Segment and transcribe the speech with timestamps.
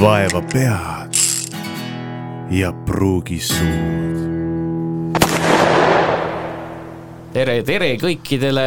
[0.00, 1.14] vaeva pead
[2.50, 5.18] ja pruugi suud.
[7.32, 8.66] tere, tere kõikidele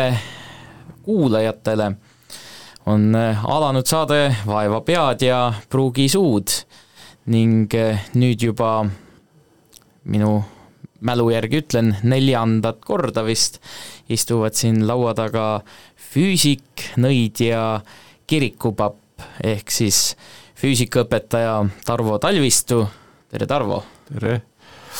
[1.04, 1.92] kuulajatele.
[2.86, 6.48] on äh, alanud saade Vaeva pead ja pruugi suud
[7.26, 8.86] ning äh, nüüd juba
[10.04, 10.44] minu
[11.00, 13.60] mälu järgi ütlen, neljandat korda vist
[14.10, 15.62] istuvad siin laua taga
[15.96, 17.82] füüsik, nõid ja
[18.28, 19.04] kirikupapp
[19.44, 20.16] ehk siis
[20.58, 22.82] füüsikaõpetaja Tarvo Talvistu,
[23.30, 23.84] tere Tarvo!
[24.10, 24.42] tere!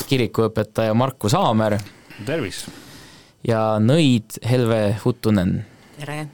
[0.06, 1.78] kirikuõpetaja Markus Aamer.
[2.26, 2.66] tervis!
[3.46, 5.64] ja nõid Helve Huttunen.
[5.98, 6.28] tere!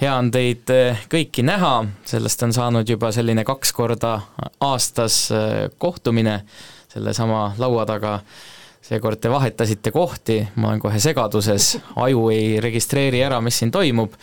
[0.00, 1.74] hea on teid eh, kõiki näha,
[2.08, 4.14] sellest on saanud juba selline kaks korda
[4.60, 6.40] aastas eh, kohtumine
[6.92, 8.20] sellesama laua taga.
[8.82, 14.16] Seekord te vahetasite kohti, ma olen kohe segaduses, aju ei registreeri ära, mis siin toimub.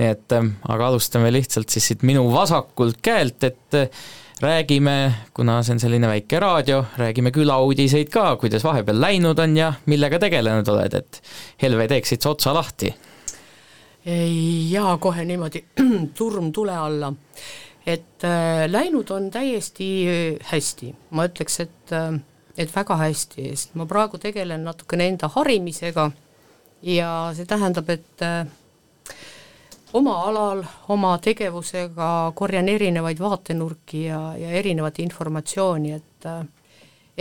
[0.00, 4.02] nii et äh, aga alustame lihtsalt siis siit minu vasakult käelt, et äh,
[4.42, 9.72] räägime, kuna see on selline väike raadio, räägime külauudiseid ka, kuidas vahepeal läinud on ja
[9.86, 11.22] millega tegelenud oled, et
[11.62, 12.92] Helve, teeksid sa otsa lahti?
[14.02, 15.62] jaa, kohe niimoodi,
[16.18, 17.12] turm tule alla.
[17.86, 19.88] et äh, läinud on täiesti
[20.50, 22.12] hästi, ma ütleks, et äh,
[22.56, 26.10] et väga hästi, sest ma praegu tegelen natukene enda harimisega
[26.82, 28.46] ja see tähendab, et äh,
[29.92, 36.42] oma alal, oma tegevusega korjan erinevaid vaatenurki ja, ja erinevat informatsiooni, et äh,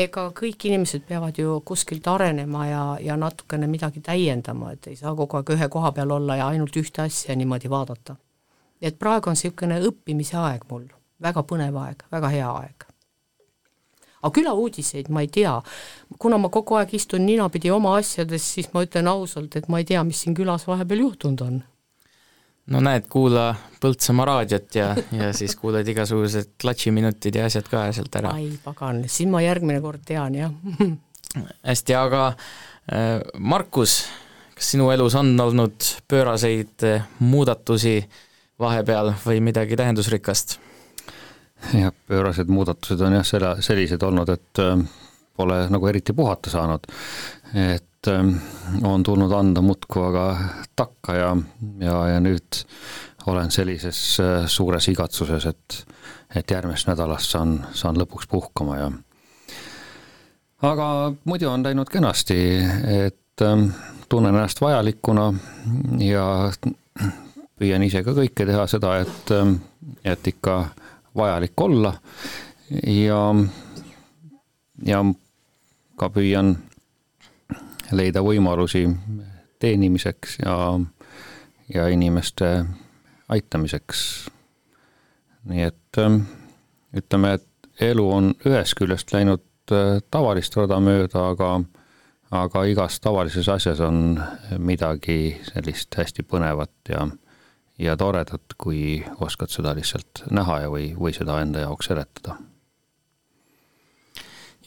[0.05, 5.15] ega kõik inimesed peavad ju kuskilt arenema ja, ja natukene midagi täiendama, et ei saa
[5.15, 8.15] kogu aeg ühe koha peal olla ja ainult ühte asja niimoodi vaadata.
[8.81, 10.87] et praegu on niisugune õppimise aeg mul,
[11.21, 12.90] väga põnev aeg, väga hea aeg
[14.21, 15.55] aga külauudiseid ma ei tea.
[16.19, 19.87] kuna ma kogu aeg istun ninapidi oma asjades, siis ma ütlen ausalt, et ma ei
[19.87, 21.61] tea, mis siin külas vahepeal juhtunud on.
[22.71, 28.15] no näed, kuula Põltsamaa raadiot ja, ja siis kuuled igasugused klatšiminutid ja asjad ka sealt
[28.21, 28.35] ära.
[28.37, 30.53] ai pagan, siis ma järgmine kord tean, jah
[31.69, 34.03] hästi, aga äh, Markus,
[34.55, 38.01] kas sinu elus on olnud pööraseid äh, muudatusi
[38.61, 40.59] vahepeal või midagi tähendusrikast?
[41.73, 44.75] Jah, pöörased muudatused on jah, selle, sellised olnud, et äh,
[45.37, 46.87] pole nagu eriti puhata saanud.
[47.53, 48.33] et äh,
[48.83, 50.25] on tulnud anda muudkui aga
[50.75, 51.35] takka ja,
[51.79, 52.63] ja, ja nüüd
[53.27, 55.79] olen sellises äh, suures igatsuses, et,
[56.35, 58.91] et järgmisest nädalast saan, saan lõpuks puhkama ja
[60.61, 60.87] aga
[61.25, 62.37] muidu on läinud kenasti,
[63.05, 63.17] et
[64.09, 65.31] tunnen ennast vajalikuna
[66.03, 66.25] ja
[67.61, 69.33] püüan ise ka kõike teha seda, et,
[70.03, 70.55] et ikka
[71.17, 71.93] vajalik olla
[72.87, 73.21] ja,
[74.85, 74.99] ja
[75.99, 76.55] ka püüan
[77.91, 78.85] leida võimalusi
[79.59, 80.55] teenimiseks ja,
[81.73, 82.51] ja inimeste
[83.29, 84.29] aitamiseks.
[85.49, 85.99] nii et
[86.97, 89.43] ütleme, et elu on ühest küljest läinud
[89.73, 91.61] äh, tavalist rada mööda, aga
[92.31, 94.15] aga igas tavalises asjas on
[94.57, 97.07] midagi sellist hästi põnevat ja
[97.81, 102.37] ja toredat, kui oskad seda lihtsalt näha ja, või, või seda enda jaoks seletada.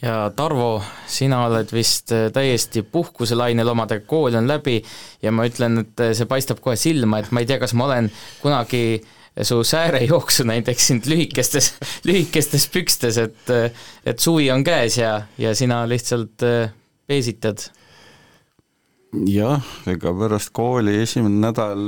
[0.01, 4.81] ja Tarvo, sina oled vist äh, täiesti puhkuselainel omadega, kool on läbi
[5.23, 7.87] ja ma ütlen, et äh, see paistab kohe silma, et ma ei tea, kas ma
[7.87, 8.11] olen
[8.41, 8.99] kunagi
[9.43, 11.73] su säärejooksu näiteks sind lühikestes,
[12.07, 16.43] lühikestes pükstes, et äh, et suvi on käes ja, ja sina lihtsalt
[17.07, 17.69] peesitad.
[19.31, 21.87] jah, ega pärast kooli esimene nädal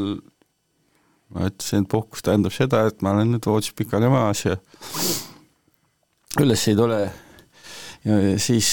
[1.34, 4.56] ma ütlesin, et puhkus tähendab seda, et ma olen nüüd voodis pikali maas ja
[6.42, 7.02] üles ei tule.
[8.08, 8.70] ja siis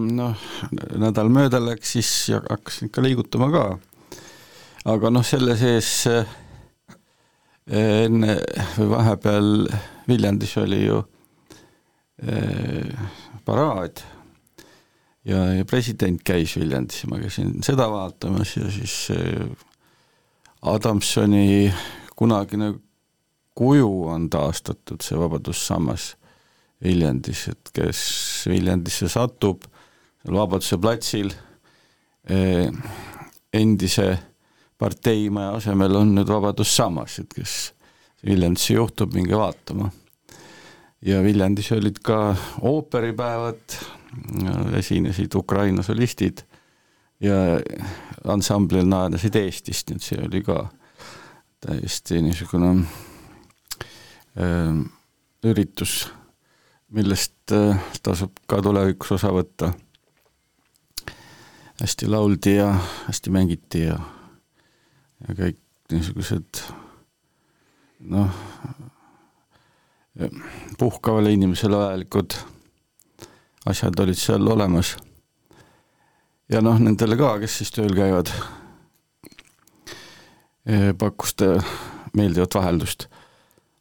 [0.00, 0.48] noh,
[0.96, 3.64] nädal mööda läks, siis hakkasin ikka liigutama ka.
[4.94, 6.36] aga noh, selle sees eh,
[8.06, 8.38] enne
[8.78, 9.50] või vahepeal
[10.08, 11.02] Viljandis oli ju
[12.24, 13.08] eh,
[13.44, 14.00] paraad
[15.28, 19.66] ja, ja president käis Viljandis ja ma käisin seda vaatamas ja siis eh,
[20.68, 21.68] Adamsoni
[22.18, 22.72] kunagine
[23.58, 26.12] kuju on taastatud, see Vabadussammas
[26.84, 28.00] Viljandis, et kes
[28.50, 29.64] Viljandisse satub,
[30.22, 31.32] seal Vabaduse platsil
[32.30, 32.68] eh,
[33.54, 34.08] endise
[34.78, 37.56] parteimaja asemel on nüüd Vabadussammas, et kes
[38.26, 39.90] Viljandisse juhtub, minge vaatama.
[41.02, 42.34] ja Viljandis olid ka
[42.66, 43.78] ooperipäevad,
[44.78, 46.42] esinesid Ukraina solistid
[47.20, 47.58] ja
[48.30, 50.64] ansamblil naerdasid Eestist, nii et see oli ka
[51.64, 52.70] täiesti niisugune
[54.38, 54.74] äh,
[55.44, 56.08] üritus,
[56.94, 59.72] millest äh, tasub ka tulevikus osa võtta.
[61.80, 62.72] hästi lauldi ja
[63.06, 63.98] hästi mängiti ja,
[65.28, 65.58] ja kõik
[65.92, 66.62] niisugused
[68.10, 68.30] noh,
[70.78, 72.34] puhkavale inimesele vajalikud
[73.66, 74.96] asjad olid seal olemas.
[76.48, 78.30] ja noh, nendele ka, kes siis tööl käivad,
[80.98, 81.54] pakkus ta
[82.12, 83.06] meeldivat vaheldust.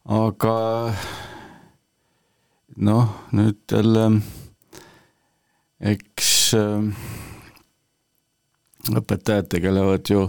[0.08, 0.58] aga
[2.78, 4.06] noh, nüüd jälle
[5.80, 7.06] eks äh,
[8.98, 10.26] õpetajad tegelevad ju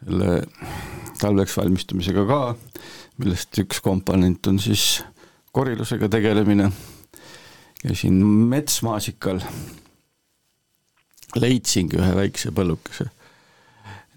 [0.00, 0.42] selle
[1.20, 2.40] talveks valmistumisega ka,
[3.20, 5.02] millest üks komponent on siis
[5.52, 6.70] korilusega tegelemine.
[7.80, 9.40] käisin metsmaasikal,
[11.36, 13.08] leidsingi ühe väikse põllukese.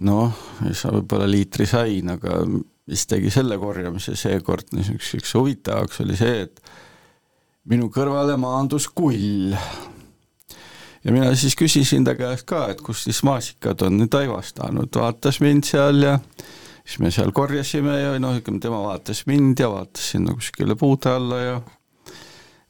[0.01, 2.41] Noh, võib-olla liitri sain, aga
[2.89, 6.59] mis tegi selle korjamise seekord niisuguseks huvitavaks, oli see, et
[7.71, 9.53] minu kõrvale maandus kull.
[11.03, 15.39] Ja mina siis küsisin ta käest ka, et kus siis maasikad on nüüd aivastanud, vaatas
[15.43, 16.17] mind seal ja
[16.83, 21.11] siis me seal korjasime ja noh, ütleme tema vaatas mind ja vaatas sinna kuskile puude
[21.11, 21.55] alla ja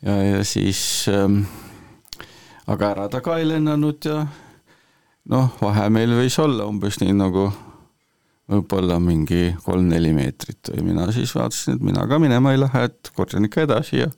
[0.03, 1.43] ja, ja siis ähm,
[2.67, 4.23] aga ära ta ka ei lennanud ja
[5.31, 7.47] noh, vahe meil võis olla umbes nii nagu
[8.51, 13.11] võib-olla mingi kolm-neli meetrit või mina siis vaatasin, et mina ka minema ei lähe, et
[13.15, 14.09] korjan ikka edasi ja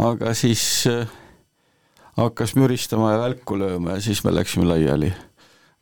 [0.00, 1.08] aga siis äh,
[2.20, 5.12] hakkas müristama ja välku lööma ja siis me läksime laiali.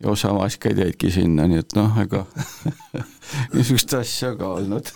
[0.00, 2.24] ja osa maasikaid jäidki sinna, nii et noh, ega
[3.54, 4.92] niisugust asja ka olnud.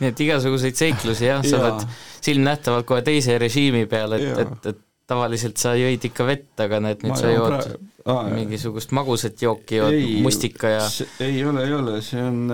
[0.00, 1.84] Nii et igasuguseid seiklusi jah, sa oled
[2.24, 4.80] silmnähtavalt kohe teise režiimi peal, et, et, et
[5.10, 7.56] tavaliselt sa jõid ikka vett, aga näed, nüüd Ma sa jood
[8.04, 8.20] pra...
[8.32, 10.84] mingisugust magusat jooki, jood mustika ja
[11.26, 12.44] ei ole, ei ole, see on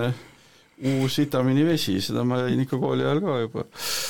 [0.77, 3.63] uus vitamiinivesi, seda ma jõin ikka kooli ajal ka juba.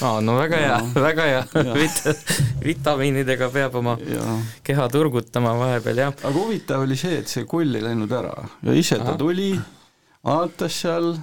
[0.03, 1.43] aa, no väga hea, väga hea
[1.77, 2.33] Vit-,
[2.63, 4.35] vitamiinidega peab oma ja.
[4.67, 6.17] keha turgutama vahepeal, jah.
[6.17, 8.35] aga huvitav oli see, et see kull ei läinud ära
[8.67, 9.21] ja ise ta Aha.
[9.21, 9.53] tuli,
[10.27, 11.13] vaatas seal,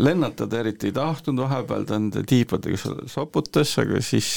[0.00, 4.30] lennatada eriti ei tahtnud, vahepeal ta nende tiibadega soputas, aga siis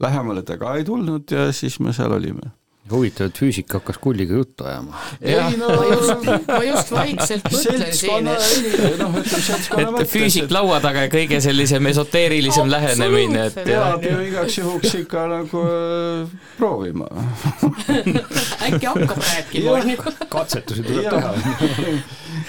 [0.00, 2.54] lähemale ta ka ei tulnud ja siis me seal olime.
[2.90, 4.98] Huvitav, et füüsika hakkas kulliga juttu ajama.
[5.20, 11.04] ei no ma just, ma just vaikselt mõtlen siin, et ütleme et füüsik laua taga
[11.04, 17.06] ja kõige sellisem esoteerilisem lähenemine, et peab ju igaks juhuks ikka nagu äh, proovima.
[18.66, 19.78] Äkki hakkab rääkima,
[20.32, 21.30] katsetusi tuleb teha.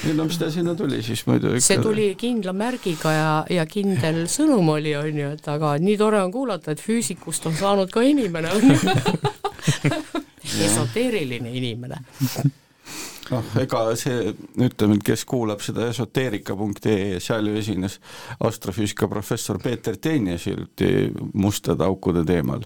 [0.08, 1.66] Ei no mis ta sinna tuli siis muidu ikka.
[1.66, 6.22] see tuli kindla märgiga ja, ja kindel sõnum oli, on ju, et aga nii tore
[6.24, 12.02] on kuulata, et füüsikust on saanud ka inimene, on ju esoteeriline inimene
[13.32, 17.98] noh, ega see, ütleme, kes kuulab seda esoteerika.ee, seal ju esines
[18.44, 22.66] astrofüüsika professor Peeter Teenjas hiljuti mustade aukude teemal.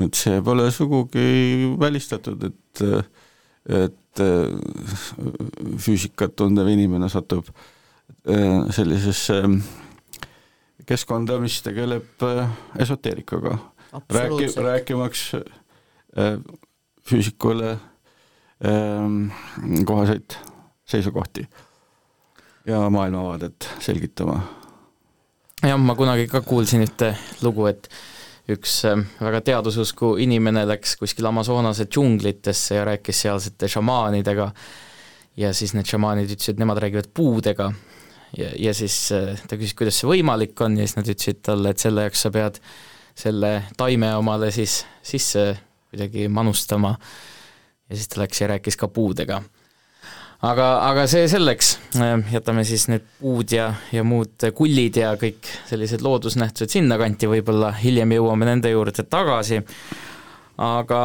[0.00, 2.84] et see pole sugugi välistatud, et,
[3.68, 4.20] et
[5.78, 7.46] füüsikat tundev inimene satub
[8.26, 9.42] äh, sellisesse
[10.86, 12.48] keskkonda, mis tegeleb äh,
[12.78, 13.58] esoteerikaga.
[14.12, 16.38] rääki-, rääkimaks äh,
[17.02, 17.78] füüsikule
[18.64, 19.30] ähm,
[19.84, 20.36] kohaseid
[20.84, 21.48] seisukohti
[22.66, 24.40] ja maailmavaadet selgitama.
[25.62, 27.88] jah, ma kunagi ka kuulsin ühte lugu, et
[28.48, 34.50] üks ähm, väga teadususku inimene läks kuskil Amazonase džunglitesse ja rääkis sealsete šamaanidega.
[35.40, 37.70] Ja siis need šamaanid ütlesid, et nemad räägivad puudega.
[38.36, 41.72] Ja, ja siis äh, ta küsis, kuidas see võimalik on ja siis nad ütlesid talle,
[41.72, 42.60] et selle jaoks sa pead
[43.20, 45.52] selle taime omale siis sisse
[45.90, 46.94] kuidagi manustama.
[47.90, 49.42] Ja siis ta läks ja rääkis ka puudega.
[50.46, 51.74] Aga, aga see selleks,
[52.32, 57.74] jätame siis need puud ja, ja muud kullid ja kõik sellised loodusnähtused sinnakanti, võib-olla.
[57.80, 59.60] Hiljem jõuame nende juurde tagasi,
[60.60, 61.04] aga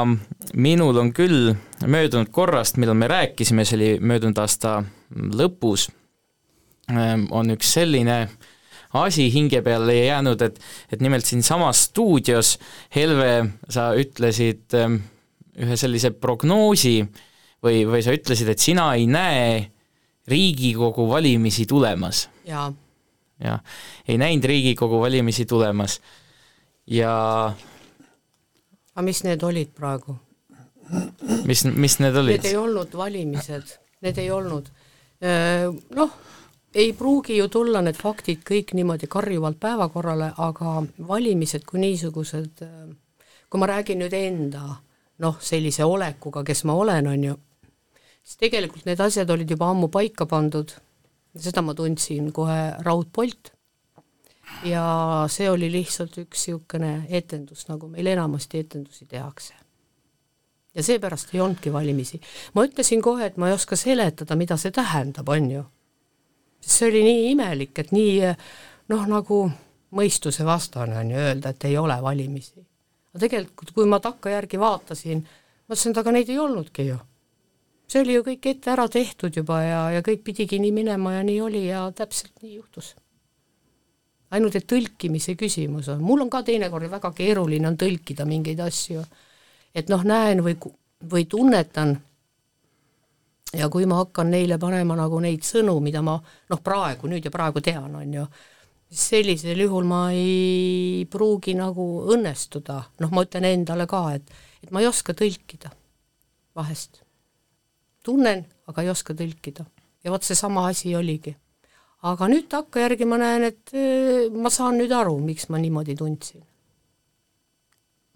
[0.56, 1.54] minul on küll
[1.86, 4.80] möödunud korrast, millal me rääkisime, see oli möödunud aasta
[5.16, 5.90] lõpus,
[7.32, 8.26] on üks selline
[8.96, 10.60] asi hinge peale jäänud, et,
[10.94, 12.56] et nimelt siinsamas stuudios,
[12.96, 15.02] Helve, sa ütlesid ähm,
[15.60, 17.02] ühe sellise prognoosi
[17.66, 19.72] või, või sa ütlesid, et sina ei näe
[20.26, 22.28] Riigikogu valimisi tulemas.
[22.46, 23.62] jah,
[24.08, 26.00] ei näinud Riigikogu valimisi tulemas
[26.88, 27.16] ja
[28.94, 30.16] aga mis need olid praegu?
[31.46, 32.38] mis, mis need olid?
[32.38, 34.70] Need ei olnud valimised, need ei olnud.
[35.96, 36.18] Noh,
[36.76, 42.66] ei pruugi ju tulla need faktid kõik niimoodi karjuvalt päevakorrale, aga valimised kui niisugused,
[43.50, 44.76] kui ma räägin nüüd enda
[45.24, 47.36] noh, sellise olekuga, kes ma olen, on ju,
[48.26, 50.74] siis tegelikult need asjad olid juba ammu paika pandud,
[51.38, 53.52] seda ma tundsin kohe raudpolt
[54.66, 54.86] ja
[55.32, 59.54] see oli lihtsalt üks niisugune etendus, nagu meil enamasti etendusi tehakse.
[60.76, 62.22] ja seepärast ei olnudki valimisi.
[62.54, 65.64] ma ütlesin kohe, et ma ei oska seletada, mida see tähendab, on ju
[66.66, 68.20] see oli nii imelik, et nii
[68.92, 69.42] noh, nagu
[69.96, 72.66] mõistusevastane on ju öelda, et ei ole valimisi.
[73.14, 75.22] aga tegelikult, kui ma takkajärgi vaatasin,
[75.70, 76.98] mõtlesin, et aga neid ei olnudki ju.
[77.88, 81.26] See oli ju kõik ette ära tehtud juba ja, ja kõik pidigi nii minema ja
[81.26, 82.96] nii oli ja täpselt nii juhtus.
[84.36, 89.06] ainult et tõlkimise küsimus on, mul on ka teinekord väga keeruline on tõlkida mingeid asju,
[89.76, 90.58] et noh, näen või,
[91.12, 91.94] või tunnetan
[93.54, 97.32] ja kui ma hakkan neile panema nagu neid sõnu, mida ma noh, praegu, nüüd ja
[97.32, 98.26] praegu tean, on ju,
[98.90, 104.74] siis sellisel juhul ma ei pruugi nagu õnnestuda, noh, ma ütlen endale ka, et, et
[104.76, 105.72] ma ei oska tõlkida
[106.56, 107.05] vahest.
[108.06, 109.66] Tunnen, aga ei oska tõlkida.
[110.04, 111.36] ja vot seesama asi oligi.
[112.06, 116.46] aga nüüd takkajärgi ma näen, et äh, ma saan nüüd aru, miks ma niimoodi tundsin.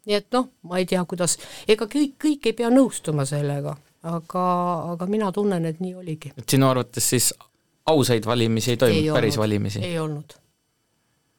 [0.05, 4.43] nii et noh, ma ei tea, kuidas, ega kõik, kõik ei pea nõustuma sellega aga,
[4.93, 6.31] aga mina tunnen, et nii oligi.
[6.37, 7.33] et sinu arvates siis
[7.89, 9.83] ausaid valimisi ei toimunud, päris valimisi?
[9.83, 10.35] ei olnud.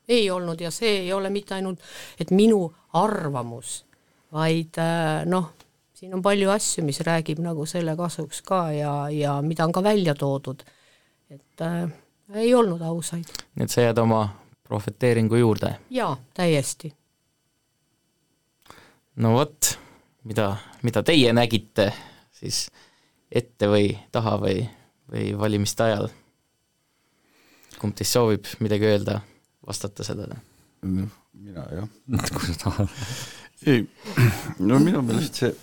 [0.08, 1.80] ei olnud ja see ei ole mitte ainult,
[2.20, 3.84] et minu arvamus,
[4.32, 5.52] vaid äh, noh,
[6.00, 9.82] siin on palju asju, mis räägib nagu selle kasuks ka ja, ja mida on ka
[9.84, 10.62] välja toodud,
[11.28, 11.90] et äh,
[12.40, 13.28] ei olnud ausaid.
[13.54, 14.22] nii et sa jääd oma
[14.64, 15.74] prohveteeringu juurde?
[15.90, 16.94] jaa, täiesti.
[19.16, 19.74] no vot,
[20.24, 21.90] mida, mida teie nägite
[22.32, 22.64] siis
[23.28, 24.64] ette või taha või,
[25.12, 26.08] või valimiste ajal.
[27.76, 29.20] kumb teist soovib midagi öelda,
[29.66, 30.40] vastata sellele?
[30.80, 31.96] mina jah.
[32.32, 33.00] kui sa tahad.
[33.66, 33.84] ei,
[34.70, 35.58] no minu meelest see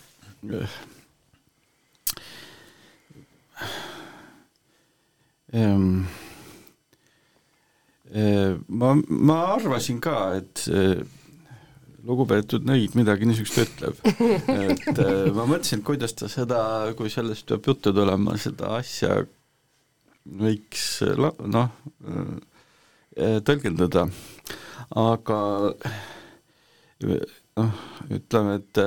[8.68, 10.68] ma, ma arvasin ka, et
[12.08, 13.98] lugupeetud nõid midagi niisugust ütleb.
[14.48, 15.02] et
[15.36, 16.62] ma mõtlesin, et kuidas ta seda,
[16.98, 19.12] kui sellest peab juttu tulema, seda asja
[20.28, 20.86] võiks
[21.48, 21.70] noh,
[23.48, 24.08] tõlgendada,
[25.04, 25.40] aga
[27.58, 28.84] noh, ütleme, et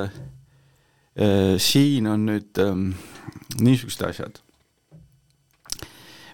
[1.61, 2.75] siin on nüüd äh,
[3.61, 4.41] niisugused asjad.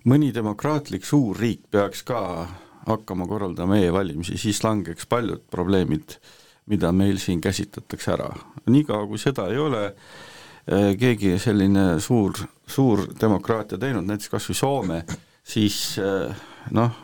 [0.06, 2.46] mõni demokraatlik suur riik peaks ka
[2.86, 6.34] hakkama korraldama e-valimisi, siis langeks paljud probleemid äh,
[6.66, 8.30] mida meil siin käsitletakse ära.
[8.66, 12.34] niikaua, kui seda ei ole eh, keegi selline suur,
[12.66, 15.00] suur demokraatia teinud, näiteks kas või Soome,
[15.46, 17.02] siis eh, noh,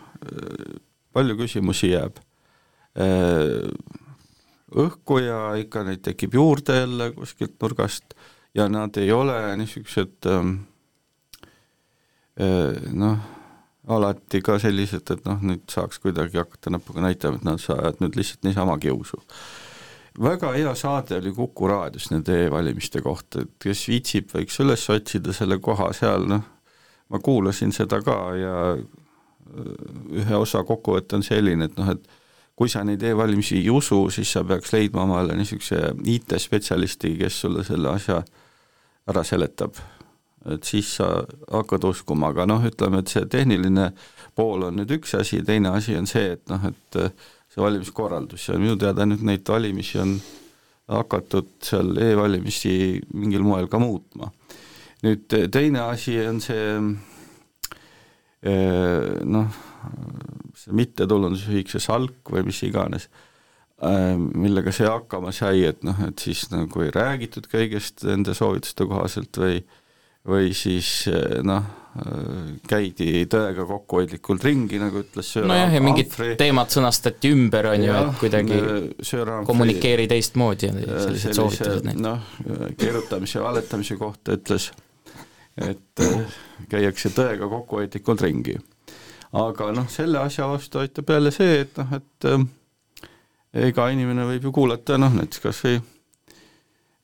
[1.12, 2.20] palju küsimusi jääb
[4.72, 8.14] õhku ja ikka neid tekib juurde jälle kuskilt nurgast
[8.54, 10.28] ja nad ei ole niisugused
[12.92, 13.18] noh,
[13.88, 18.16] alati ka sellised, et noh, nüüd saaks kuidagi hakata näpuga näitama, et nad saavad nüüd
[18.18, 19.18] lihtsalt niisama kiusu.
[20.22, 25.32] väga hea saade oli Kuku raadios nende e-valimiste kohta, et kes viitsib, võiks üles otsida
[25.32, 26.42] selle koha seal, noh,
[27.08, 28.82] ma kuulasin seda ka ja äh,
[30.22, 32.21] ühe osa kokkuvõte on selline, et noh, et
[32.56, 37.64] kui sa neid e-valimisi ei usu, siis sa peaks leidma omale niisuguse IT-spetsialisti, kes sulle
[37.64, 38.20] selle asja
[39.08, 39.80] ära seletab
[40.50, 41.08] et siis sa
[41.52, 43.90] hakkad uskuma, aga noh, ütleme, et see tehniline
[44.38, 47.12] pool on nüüd üks asi, teine asi on see, et noh, et äh,
[47.52, 50.16] see valimiskorraldus ja minu teada nüüd neid valimisi on
[50.92, 52.74] hakatud seal e-valimisi
[53.14, 54.32] mingil moel ka muutma.
[55.02, 56.66] nüüd teine asi on see
[58.46, 59.46] äh, noh,
[60.70, 63.08] mittetulundusühing, see SALK või mis iganes,
[63.82, 68.86] äh, millega see hakkama sai, et noh, et siis nagu ei räägitud kõigest nende soovituste
[68.90, 69.78] kohaselt või äh,
[70.28, 71.64] või siis eh, noh,
[71.98, 77.86] eh, käidi tõega kokkuhoidlikult ringi, nagu ütles Sir nojah, ja mingid teemad sõnastati ümber, on
[77.86, 78.60] ju, et kuidagi
[79.48, 81.90] kommunikeeri teistmoodi, sellised soovitused.
[81.98, 82.34] noh,
[82.78, 84.70] keerutamise ja valetamise kohta ütles,
[85.58, 86.06] et
[86.70, 88.60] käiakse tõega kokkuhoidlikult ringi.
[89.32, 94.52] Aga noh, selle asja vastu aitab jälle see, et noh, et iga inimene võib ju
[94.52, 95.80] kuulata noh, näiteks kas või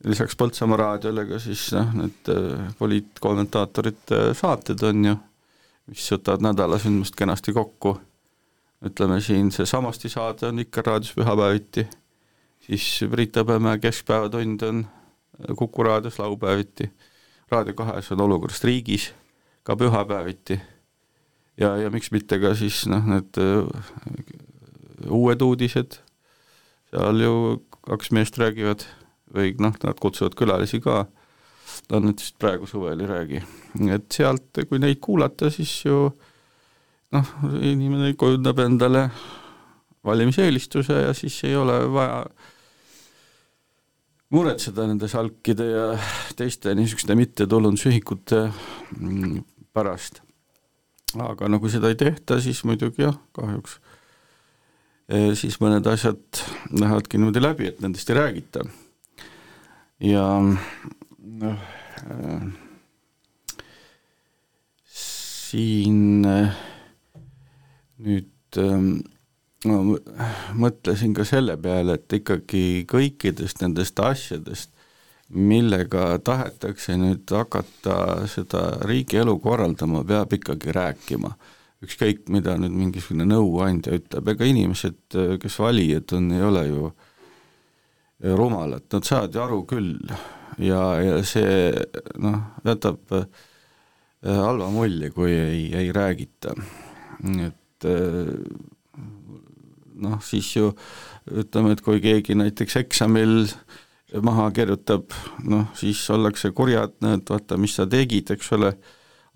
[0.09, 5.17] lisaks Põltsamaa raadiole ka siis noh, need äh, poliitkommentaatorite saated on ju,
[5.91, 7.97] mis võtavad nädalasündmust kenasti kokku,
[8.85, 11.89] ütleme siin see Samasti saade on ikka raadios pühapäeviti,
[12.69, 14.87] siis Priit Hõbemäe Keskpäevatund on
[15.57, 16.89] Kuku raadios laupäeviti,
[17.49, 19.13] Raadio kahes on Olukorrast riigis
[19.63, 20.59] ka pühapäeviti
[21.61, 23.69] ja, ja miks mitte ka siis noh, need uh,
[25.09, 26.01] uued uudised,
[26.91, 27.35] seal ju
[27.89, 28.85] kaks meest räägivad
[29.35, 31.05] või noh, nad kutsuvad külalisi ka,
[31.93, 33.43] nad nüüd vist praegu suvel ei räägi.
[33.95, 36.07] et sealt, kui neid kuulata, siis ju
[37.15, 39.09] noh, inimene kujundab endale
[40.05, 42.23] valimiseelistuse ja siis ei ole vaja
[44.35, 45.85] muretseda nende salkide ja
[46.37, 48.43] teiste niisuguste mittetulundusühikute
[48.99, 50.23] mm, pärast.
[51.17, 53.79] Aga no kui seda ei tehta, siis muidugi jah, kahjuks
[55.41, 56.43] siis mõned asjad
[56.77, 58.65] lähevadki niimoodi läbi, et nendest ei räägita.
[60.05, 60.25] ja
[61.41, 61.63] noh,
[64.93, 66.27] siin
[67.99, 68.61] nüüd
[69.67, 69.79] ma
[70.55, 74.71] mõtlesin ka selle peale, et ikkagi kõikidest nendest asjadest,
[75.29, 81.37] millega tahetakse nüüd hakata seda riigielu korraldama, peab ikkagi rääkima.
[81.79, 86.89] ükskõik, mida nüüd mingisugune nõuandja ütleb, ega inimesed, kes valijad on, ei ole ju
[88.35, 89.93] rumalad, nad saavad ju aru küll
[90.59, 91.71] ja, ja see
[92.19, 93.29] noh, jätab äh,
[94.27, 96.57] halva mulje, kui ei, ei räägita.
[97.47, 98.33] et äh,
[100.03, 100.73] noh, siis ju
[101.31, 103.47] ütleme, et kui keegi näiteks eksamil
[104.25, 105.13] maha kirjutab,
[105.45, 108.73] noh siis ollakse kurjad, näed, vaata, mis sa tegid, eks ole,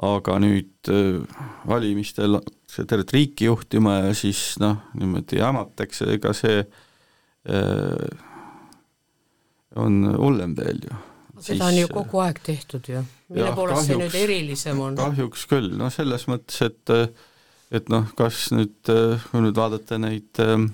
[0.02, 1.20] aga nüüd äh,
[1.68, 8.28] valimistel see tervet riiki juhtima ja siis noh, niimoodi jamatakse, ega see äh,
[9.76, 11.00] on hullem veel ju.
[11.42, 14.96] seda on ju kogu aeg tehtud ju, mille poolest see nüüd erilisem on?
[14.98, 16.96] kahjuks küll, no selles mõttes, et
[17.72, 20.64] et noh, kas nüüd, kui nüüd vaadata neid äh,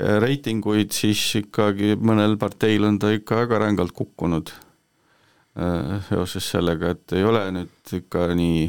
[0.00, 7.16] reitinguid, siis ikkagi mõnel parteil on ta ikka väga rängalt kukkunud äh, seoses sellega, et
[7.18, 8.68] ei ole nüüd ikka nii,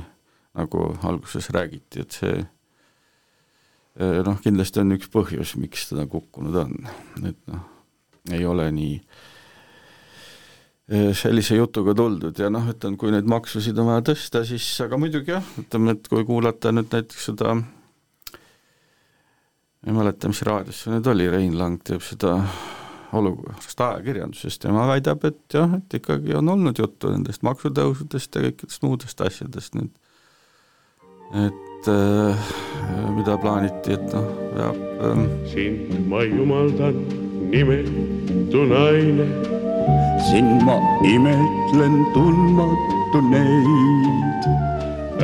[0.60, 6.72] nagu alguses räägiti, et see äh, noh, kindlasti on üks põhjus, miks teda kukkunud on,
[7.24, 7.64] et noh,
[8.32, 8.96] ei ole nii
[10.92, 15.00] äh, sellise jutuga tuldud ja noh, ütlen, kui neid maksusid on vaja tõsta, siis aga
[15.00, 17.70] muidugi jah, ütleme, et kui kuulata nüüd näiteks seda äh,
[19.88, 22.36] ei mäleta, mis raadios see nüüd oli, Rein Lang teeb seda
[23.18, 28.44] olukorrast ajakirjandusest ja ma väidab, et jah, et ikkagi on olnud juttu nendest maksutõusudest ja
[28.46, 29.92] kõikidest muudest asjadest nüüd,
[31.48, 32.52] et äh,
[33.18, 37.02] mida plaaniti, et noh, peab ähm, sind ma jumaldan,
[37.52, 39.28] nimetu naine,
[40.30, 40.78] sind ma
[41.10, 44.48] imetlen tundmatu neid.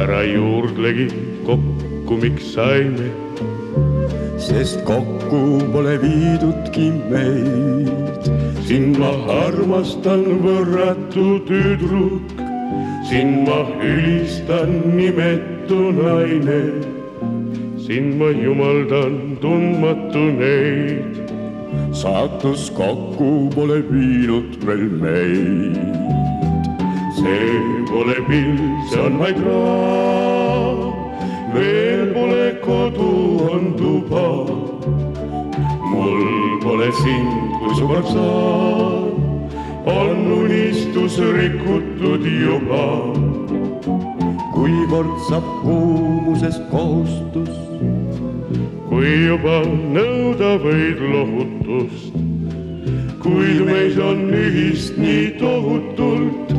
[0.01, 1.07] ära juurdlegi
[1.45, 3.13] kokku, miks saime
[4.37, 5.41] sest kokku
[5.73, 8.23] pole viidudki meid.
[8.67, 9.11] sind ma
[9.47, 12.43] armastan, võrratu tüdruk,
[13.09, 16.61] sind ma ülistan, nimetu naine.
[17.81, 21.33] sind ma jumaldan, tundmatu neid.
[21.91, 25.77] saatus kokku pole viinud veel meid.
[27.17, 28.57] see pole pill,
[28.89, 30.36] see on vaid raam
[31.53, 33.11] veel pole kodu,
[33.51, 34.27] on tuba.
[35.91, 39.15] mul pole sind, kui su kord saab,
[39.87, 42.87] on unistus rikutud juba.
[44.53, 47.53] kui kord saab kuumusest kohustus,
[48.89, 49.61] kui juba
[49.95, 52.13] nõuda võid lohutust,
[53.23, 56.55] kuid meis on ühist nii tohutult,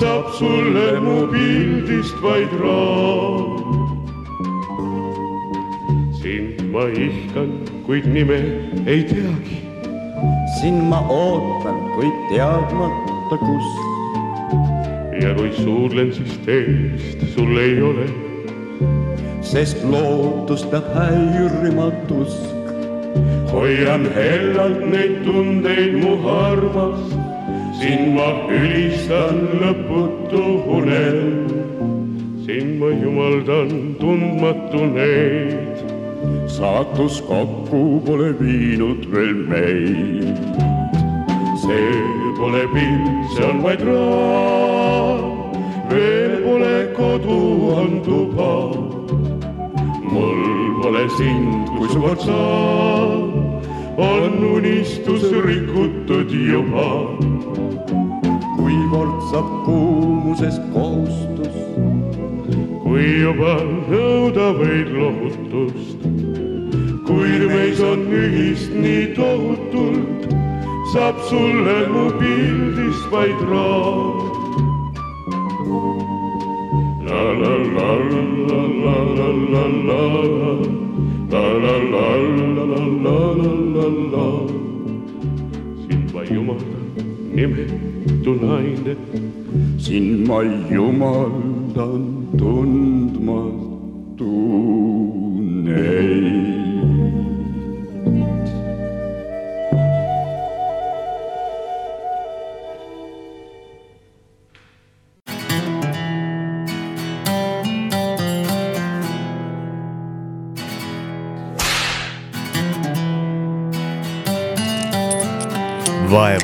[0.00, 3.87] saab sulle mu pildist vaid raam
[6.72, 7.50] ma ihkan,
[7.86, 8.38] kuid nime
[8.86, 9.58] ei teagi.
[10.60, 13.68] sind ma ootan, kuid teadmata kus.
[15.22, 18.06] ja kui suudlen, siis teist sul ei ole.
[19.40, 22.74] sest lootust peab häirima tusk.
[23.52, 27.00] hoian hellalt neid tundeid, mu armas,
[27.80, 30.44] sind ma ülistan lõputu
[30.80, 31.24] unel.
[32.44, 35.67] sind ma jumaldan tundmatu neid
[36.58, 40.38] saatus kokku pole viinud veel meid.
[41.62, 45.52] see pole pind, see on vaid raam,
[45.90, 47.38] veel pole kodu,
[47.80, 48.54] on tuba.
[50.14, 50.42] mul
[50.80, 53.62] pole sind, kui su kord saab,
[54.08, 56.88] on unistus rikutud juba.
[58.56, 61.62] kui kord saab kuumusest kohustus,
[62.82, 63.54] kui juba
[63.92, 65.97] nõuda võid lohutust
[67.08, 70.24] kuid meis on ühist nii tohutult,
[70.92, 74.18] saab sulle mu pildist vaid raam.
[77.08, 80.02] la la la la la la la la la
[81.32, 82.06] la la la
[82.56, 82.66] la
[83.04, 83.16] la
[83.76, 84.26] la la
[85.84, 86.84] sind ma jumaldan,
[87.38, 88.94] nimetu naine.
[89.86, 90.42] sind ma
[90.74, 92.04] jumaldan
[92.42, 93.67] tundmatu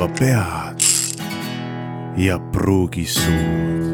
[0.05, 0.85] vaeva pead
[2.17, 3.85] ja pruugi suud.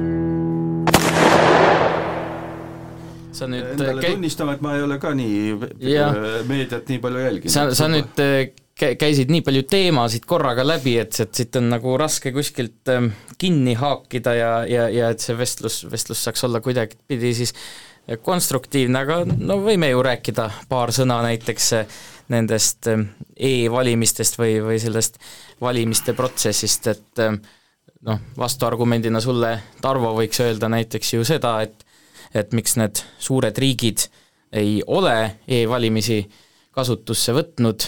[3.32, 6.16] sa nüüd Endale käi- tunnistama, et ma ei ole ka nii Jah.
[6.48, 7.52] meediat nii palju jälginud.
[7.52, 11.70] sa, sa nüüd äh, kä-, käisid nii palju teemasid korraga läbi, et, et siit on
[11.70, 16.60] nagu raske kuskilt ähm, kinni haakida ja, ja, ja et see vestlus, vestlus saaks olla
[16.60, 17.54] kuidagipidi siis
[18.26, 24.78] konstruktiivne, aga no võime ju rääkida paar sõna näiteks äh, nendest ähm, e-valimistest või, või
[24.82, 25.18] sellest
[25.60, 27.40] valimiste protsessist, et ähm,
[28.06, 31.86] noh, vastuargumendina sulle, Tarvo, võiks öelda näiteks ju seda, et
[32.34, 34.04] et miks need suured riigid
[34.54, 35.16] ei ole
[35.50, 36.20] e-valimisi
[36.74, 37.86] kasutusse võtnud,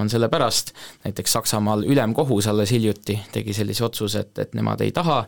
[0.00, 0.72] on sellepärast,
[1.04, 5.22] näiteks Saksamaal ülemkohus alles hiljuti tegi sellise otsuse, et, et nemad ei taha,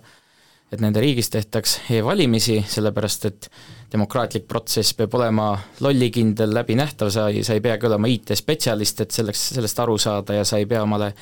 [0.72, 3.50] et nende riigis tehtaks e-valimisi, sellepärast et
[3.92, 5.52] demokraatlik protsess peab olema
[5.84, 10.44] lollikindel, läbinähtav, sa ei, sa ei peagi olema IT-spetsialist, et selleks, sellest aru saada ja
[10.48, 11.12] sa ei pea omale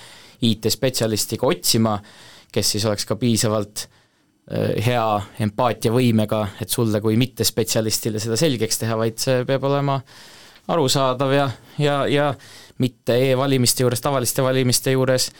[0.43, 1.97] IT-spetsialisti ka otsima,
[2.53, 5.07] kes siis oleks ka piisavalt äh, hea
[5.47, 10.01] empaatiavõimega, et sulle kui mittespetsialistile seda selgeks teha, vaid see peab olema
[10.73, 11.49] arusaadav ja,
[11.83, 12.31] ja, ja
[12.83, 15.31] mitte e-valimiste juures, tavaliste valimiste juures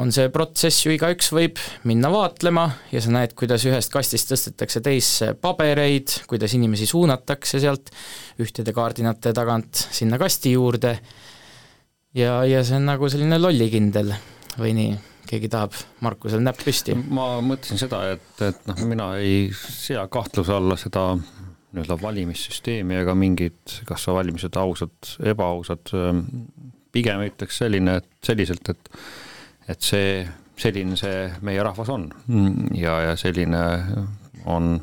[0.00, 4.82] on see protsess ju igaüks võib minna vaatlema ja sa näed, kuidas ühest kastist tõstetakse
[4.84, 7.92] teisse pabereid, kuidas inimesi suunatakse sealt
[8.42, 10.96] ühtede kaardinate tagant sinna kasti juurde
[12.18, 14.14] ja, ja see on nagu selline lollikindel
[14.58, 14.96] või nii,
[15.30, 16.96] keegi tahab Markusel näpp püsti?
[16.96, 21.12] ma mõtlesin seda, et, et noh, mina ei sea kahtluse alla seda
[21.74, 24.94] nii-öelda valimissüsteemi ega mingit, kas valimised ausad,
[25.26, 25.90] ebaausad,
[26.94, 28.90] pigem ütleks selline, et selliselt, et
[29.68, 30.24] et see,
[30.60, 32.08] selline see meie rahvas on.
[32.74, 33.62] Ja, ja selline
[34.44, 34.76] on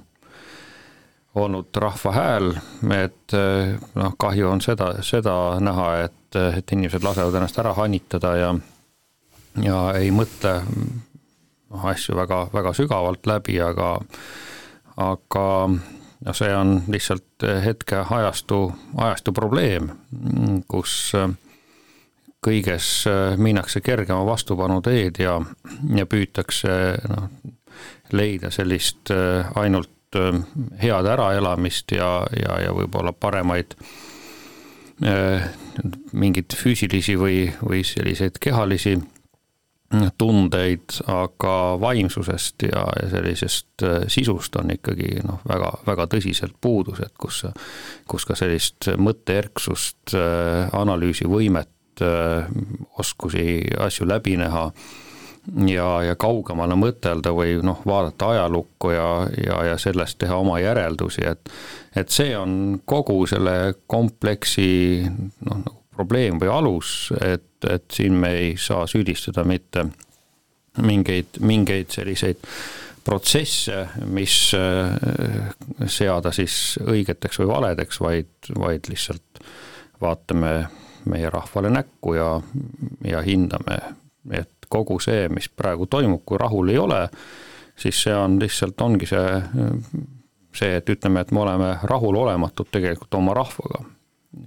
[1.35, 2.49] olnud rahva hääl,
[2.91, 3.35] et
[3.95, 8.51] noh, kahju on seda, seda näha, et, et inimesed lasevad ennast ära hanitada ja
[9.59, 13.93] ja ei mõtle noh, asju väga, väga sügavalt läbi, aga
[15.01, 18.63] aga no see on lihtsalt hetke ajastu,
[18.97, 19.89] ajastu probleem,
[20.71, 21.13] kus
[22.41, 23.05] kõiges
[23.37, 25.37] minnakse kergema vastupanu teed ja,
[25.95, 26.71] ja püütakse
[27.09, 27.27] noh,
[28.11, 29.13] leida sellist
[29.55, 30.17] ainult
[30.81, 33.77] head äraelamist ja, ja, ja võib-olla paremaid
[36.11, 38.97] mingeid füüsilisi või, või selliseid kehalisi
[40.17, 47.13] tundeid, aga vaimsusest ja, ja sellisest sisust on ikkagi noh, väga, väga tõsiselt puudus, et
[47.19, 47.43] kus,
[48.07, 50.15] kus ka sellist mõtteerksust,
[50.77, 51.71] analüüsivõimet,
[52.99, 54.67] oskusi asju läbi näha
[55.67, 59.09] ja, ja kaugemale mõtelda või noh, vaadata ajalukku ja,
[59.45, 61.53] ja, ja sellest teha oma järeldusi, et
[61.95, 68.31] et see on kogu selle kompleksi noh, nagu probleem või alus, et, et siin me
[68.37, 69.83] ei saa süüdistada mitte
[70.81, 72.39] mingeid, mingeid selliseid
[73.03, 73.83] protsesse,
[74.13, 74.35] mis
[75.91, 79.41] seada siis õigeteks või valedeks, vaid, vaid lihtsalt
[80.01, 80.53] vaatame
[81.09, 82.41] meie rahvale näkku ja,
[83.07, 83.77] ja hindame,
[84.31, 87.01] et kogu see, mis praegu toimub, kui rahul ei ole,
[87.79, 89.41] siis see on lihtsalt, ongi see,
[90.55, 93.85] see, et ütleme, et me oleme rahulolematud tegelikult oma rahvaga.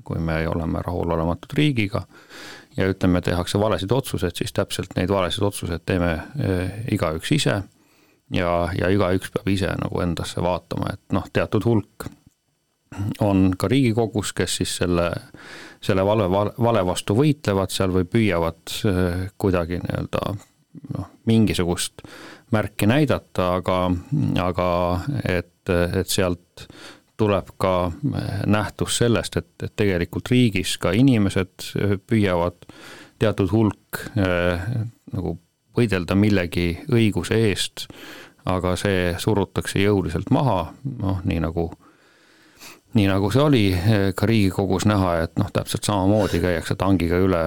[0.05, 2.07] kui me oleme rahulolematud riigiga
[2.77, 6.15] ja ütleme, tehakse valesid otsuseid, siis täpselt neid valesid otsuseid teeme
[6.91, 7.59] igaüks ise
[8.33, 12.09] ja, ja igaüks peab ise nagu endasse vaatama, et noh, teatud hulk
[13.21, 15.11] on ka Riigikogus, kes siis selle,
[15.85, 18.73] selle vale, vale vastu võitlevad seal või püüavad
[19.41, 20.23] kuidagi nii-öelda
[20.97, 22.03] noh, mingisugust
[22.55, 23.79] märki näidata, aga,
[24.43, 24.69] aga
[25.29, 26.67] et, et sealt
[27.21, 27.93] tuleb ka
[28.51, 31.71] nähtus sellest, et, et tegelikult riigis ka inimesed
[32.09, 32.67] püüavad
[33.23, 34.67] teatud hulk äh,
[35.15, 35.37] nagu
[35.75, 37.87] võidelda millegi õiguse eest,
[38.51, 40.69] aga see surutakse jõuliselt maha,
[41.01, 41.71] noh, nii nagu
[42.95, 43.63] nii nagu see oli
[44.15, 47.43] ka Riigikogus näha, et noh, täpselt samamoodi käiakse tangiga üle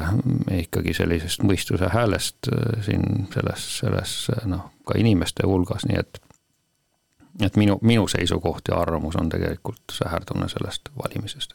[0.60, 2.50] ikkagi sellisest mõistuse häälest
[2.86, 6.22] siin selles, selles noh, ka inimeste hulgas, nii et
[7.46, 11.54] et minu, minu seisukoht ja arvamus on tegelikult säherdune sellest valimisest,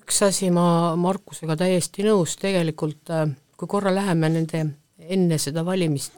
[0.00, 3.12] üks asi, ma Markusega täiesti nõus, tegelikult
[3.56, 4.62] kui korra läheme nende,
[4.98, 6.16] enne seda valimist,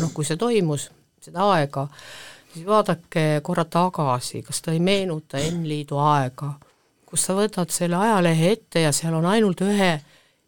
[0.00, 0.88] noh kui see toimus,
[1.24, 1.86] seda aega,
[2.52, 6.52] siis vaadake korra tagasi, kas ta ei meenuta N-liidu aega,
[7.08, 9.98] kus sa võtad selle ajalehe ette ja seal on ainult ühe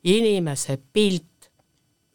[0.04, 1.26] inimese pilt.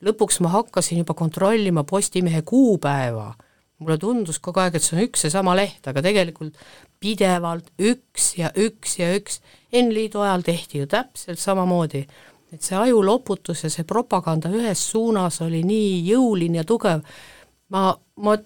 [0.05, 3.33] lõpuks ma hakkasin juba kontrollima Postimehe kuupäeva,
[3.79, 6.57] mulle tundus kogu aeg, et see on üks ja sama leht, aga tegelikult
[7.01, 9.39] pidevalt üks ja üks ja üks.
[9.75, 12.05] N-liidu ajal tehti ju täpselt samamoodi,
[12.53, 17.01] et see ajuloputus ja see propaganda ühes suunas oli nii jõuline ja tugev,
[17.73, 17.89] ma,
[18.21, 18.37] ma,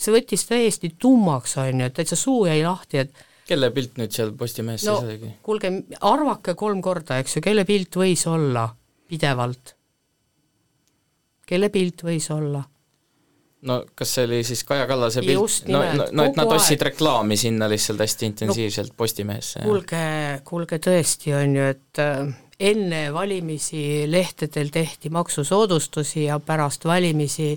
[0.00, 4.14] see võttis täiesti tummaks, on ju, et täitsa suu jäi lahti, et kelle pilt nüüd
[4.14, 5.30] seal Postimehes no siis oligi?
[5.46, 5.72] kuulge,
[6.06, 8.68] arvake kolm korda, eks ju, kelle pilt võis olla
[9.10, 9.74] pidevalt?
[11.50, 12.62] kelle pilt võis olla?
[13.66, 15.66] no kas see oli siis Kaja Kallase pilt?
[15.68, 19.64] No, no, no et nad ostsid reklaami sinna lihtsalt hästi intensiivselt no, Postimehesse.
[19.66, 20.04] kuulge,
[20.46, 22.30] kuulge tõesti, on ju, et äh,
[22.70, 27.52] enne valimisi lehtedel tehti maksusoodustusi ja pärast valimisi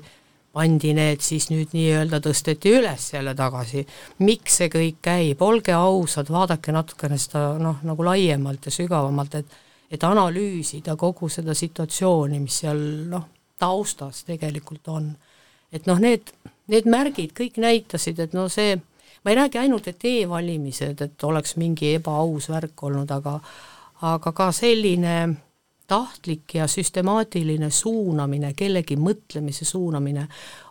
[0.54, 3.86] pandi need siis nüüd nii-öelda tõsteti üles jälle tagasi.
[4.20, 9.62] miks see kõik käib, olge ausad, vaadake natukene seda noh, nagu laiemalt ja sügavamalt, et
[9.94, 12.80] et analüüsida kogu seda situatsiooni, mis seal
[13.12, 13.28] noh,
[13.62, 15.12] taustas tegelikult on.
[15.74, 16.34] et noh, need,
[16.70, 18.76] need märgid kõik näitasid, et no see,
[19.26, 23.40] ma ei räägi ainult, et e-valimised, et oleks mingi ebaaus värk olnud, aga
[24.04, 25.16] aga ka selline
[25.94, 30.26] tahtlik ja süstemaatiline suunamine, kellegi mõtlemise suunamine,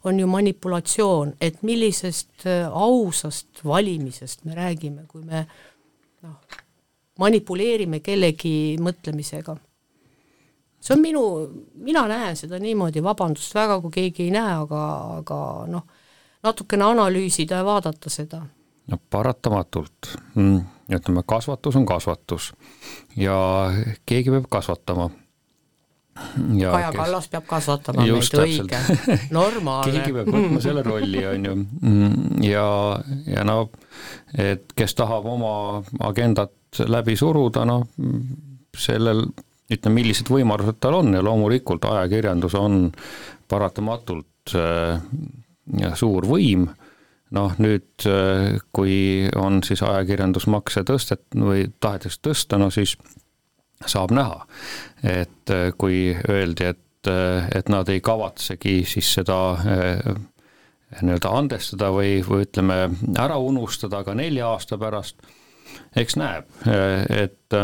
[0.05, 5.45] on ju manipulatsioon, et millisest äh, ausast valimisest me räägime, kui me
[6.27, 6.41] noh,
[7.23, 9.57] manipuleerime kellegi mõtlemisega.
[10.83, 11.25] see on minu,
[11.87, 14.83] mina näen seda niimoodi, vabandust väga, kui keegi ei näe, aga,
[15.21, 15.87] aga noh,
[16.43, 18.43] natukene analüüsida ja vaadata seda.
[18.91, 22.53] no paratamatult mm ütleme, kasvatus on kasvatus.
[23.17, 23.37] Ja
[24.07, 25.11] keegi peab kasvatama.
[26.13, 26.99] Kaja kes...
[26.99, 28.81] Kallas peab kasvatama Just meid, õige,
[29.39, 29.95] normaalne.
[29.95, 31.55] keegi peab võtma selle rolli, on ju,
[32.45, 32.67] ja,
[33.33, 33.71] ja no,
[34.37, 35.55] et kes tahab oma
[36.05, 37.87] agendat läbi suruda, noh,
[38.77, 39.25] sellel
[39.73, 41.13] ütleme, millised võimalused tal on.
[41.17, 42.87] Ja loomulikult ajakirjandus on
[43.49, 45.01] paratamatult äh,
[45.99, 46.69] suur võim
[47.33, 48.07] noh, nüüd
[48.77, 48.97] kui
[49.39, 52.97] on siis ajakirjandusmakse tõstet- või tahetakse tõsta, no siis
[53.87, 54.45] saab näha,
[55.03, 57.11] et kui öeldi, et,
[57.57, 59.39] et nad ei kavatsegi siis seda
[61.01, 62.83] nii-öelda andestada või, või ütleme,
[63.19, 65.23] ära unustada ka nelja aasta pärast,
[65.97, 66.49] eks näeb,
[67.09, 67.57] et,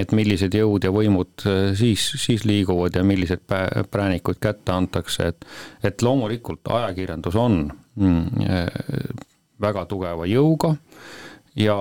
[0.00, 1.46] et millised jõud ja võimud
[1.78, 5.46] siis, siis liiguvad ja millised präänikud kätte antakse, et
[5.86, 7.62] et loomulikult ajakirjandus on
[9.64, 10.74] väga tugeva jõuga
[11.56, 11.76] ja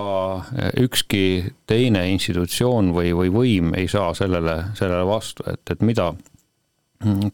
[0.78, 6.12] ükski teine institutsioon või, või võim ei saa sellele, sellele vastu, et, et mida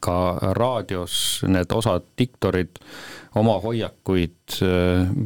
[0.01, 0.15] ka
[0.57, 2.79] raadios need osad diktorid
[3.37, 4.55] oma hoiakuid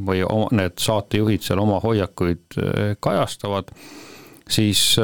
[0.08, 2.58] või oma, need saatejuhid seal oma hoiakuid
[3.00, 3.72] kajastavad,
[4.50, 4.98] siis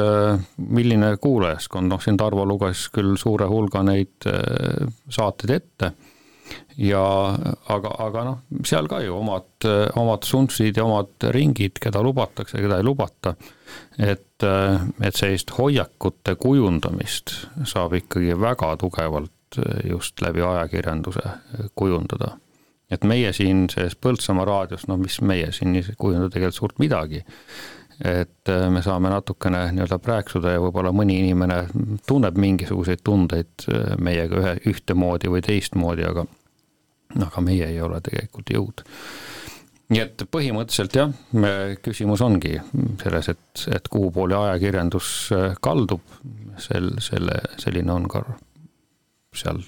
[0.58, 4.28] milline kuulajaskond, noh siin Tarvo luges küll suure hulga neid
[5.08, 5.94] saateid ette
[6.80, 7.02] ja
[7.68, 9.66] aga, aga noh, seal ka ju omad,
[10.00, 13.34] omad suntsid ja omad ringid, keda lubatakse, keda ei lubata.
[13.98, 14.42] et,
[15.02, 17.34] et sellist hoiakute kujundamist
[17.68, 21.22] saab ikkagi väga tugevalt just läbi ajakirjanduse
[21.74, 22.36] kujundada.
[22.90, 27.24] et meie siin selles Põltsamaa raadios, no mis meie siin ei kujunda tegelikult suurt midagi
[28.00, 31.58] et me saame natukene nii-öelda prääksuda ja võib-olla mõni inimene
[32.08, 33.66] tunneb mingisuguseid tundeid
[34.00, 36.24] meiega ühe, ühtemoodi või teistmoodi, aga
[37.18, 38.84] aga meie ei ole tegelikult jõud.
[39.90, 41.14] nii et põhimõtteliselt jah,
[41.82, 42.54] küsimus ongi
[43.02, 46.04] selles, et, et kuhu poole ajakirjandus äh, kaldub,
[46.62, 48.22] sel, selle, selline on ka
[49.34, 49.62] seal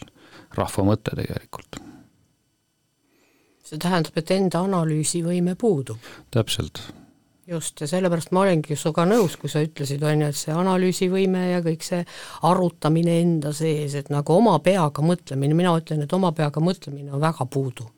[0.55, 1.81] rahva mõte tegelikult.
[3.63, 6.13] see tähendab, et enda analüüsivõime puudub?
[6.31, 6.85] täpselt
[7.47, 11.47] just, ja sellepärast ma olengi sinuga nõus, kui sa ütlesid, on ju, et see analüüsivõime
[11.51, 12.03] ja kõik see
[12.49, 17.23] arutamine enda sees, et nagu oma peaga mõtlemine, mina ütlen, et oma peaga mõtlemine on
[17.23, 17.89] väga puudu.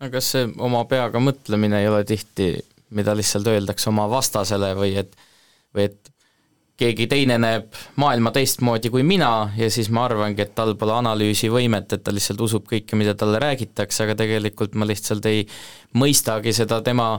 [0.00, 2.54] no kas see oma peaga mõtlemine ei ole tihti,
[2.90, 5.14] mida lihtsalt öeldakse oma vastasele või et,
[5.74, 6.12] või et
[6.82, 11.92] keegi teine näeb maailma teistmoodi kui mina ja siis ma arvangi, et tal pole analüüsivõimet,
[11.92, 15.44] et ta lihtsalt usub kõike, mida talle räägitakse, aga tegelikult ma lihtsalt ei
[15.98, 17.14] mõistagi seda tema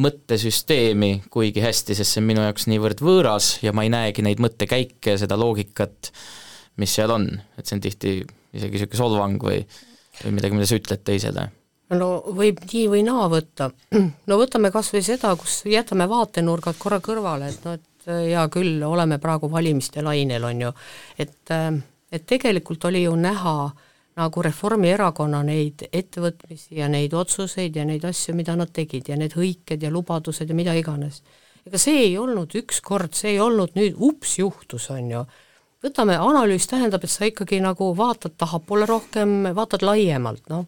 [0.00, 4.42] mõttesüsteemi kuigi hästi, sest see on minu jaoks niivõrd võõras ja ma ei näegi neid
[4.44, 6.10] mõttekäike ja seda loogikat,
[6.80, 8.16] mis seal on, et see on tihti
[8.56, 9.62] isegi niisugune solvang või,
[10.22, 11.48] või midagi, mida sa ütled teisele.
[11.96, 13.70] No võib nii või naa võtta.
[14.28, 18.78] no võtame kas või seda, kus jätame vaatenurgad korra kõrvale, et noh, et hea küll,
[18.86, 20.72] oleme praegu valimiste lainel, on ju,
[21.18, 21.56] et
[22.14, 23.85] et tegelikult oli ju näha äh,
[24.16, 29.36] nagu Reformierakonna neid ettevõtmisi ja neid otsuseid ja neid asju, mida nad tegid ja need
[29.36, 31.22] hõiked ja lubadused ja mida iganes.
[31.66, 35.24] ega see ei olnud üks kord, see ei olnud nüüd ups juhtus, on ju.
[35.84, 40.64] võtame, analüüs tähendab, et sa ikkagi nagu vaatad tahapoole rohkem, vaatad laiemalt, noh.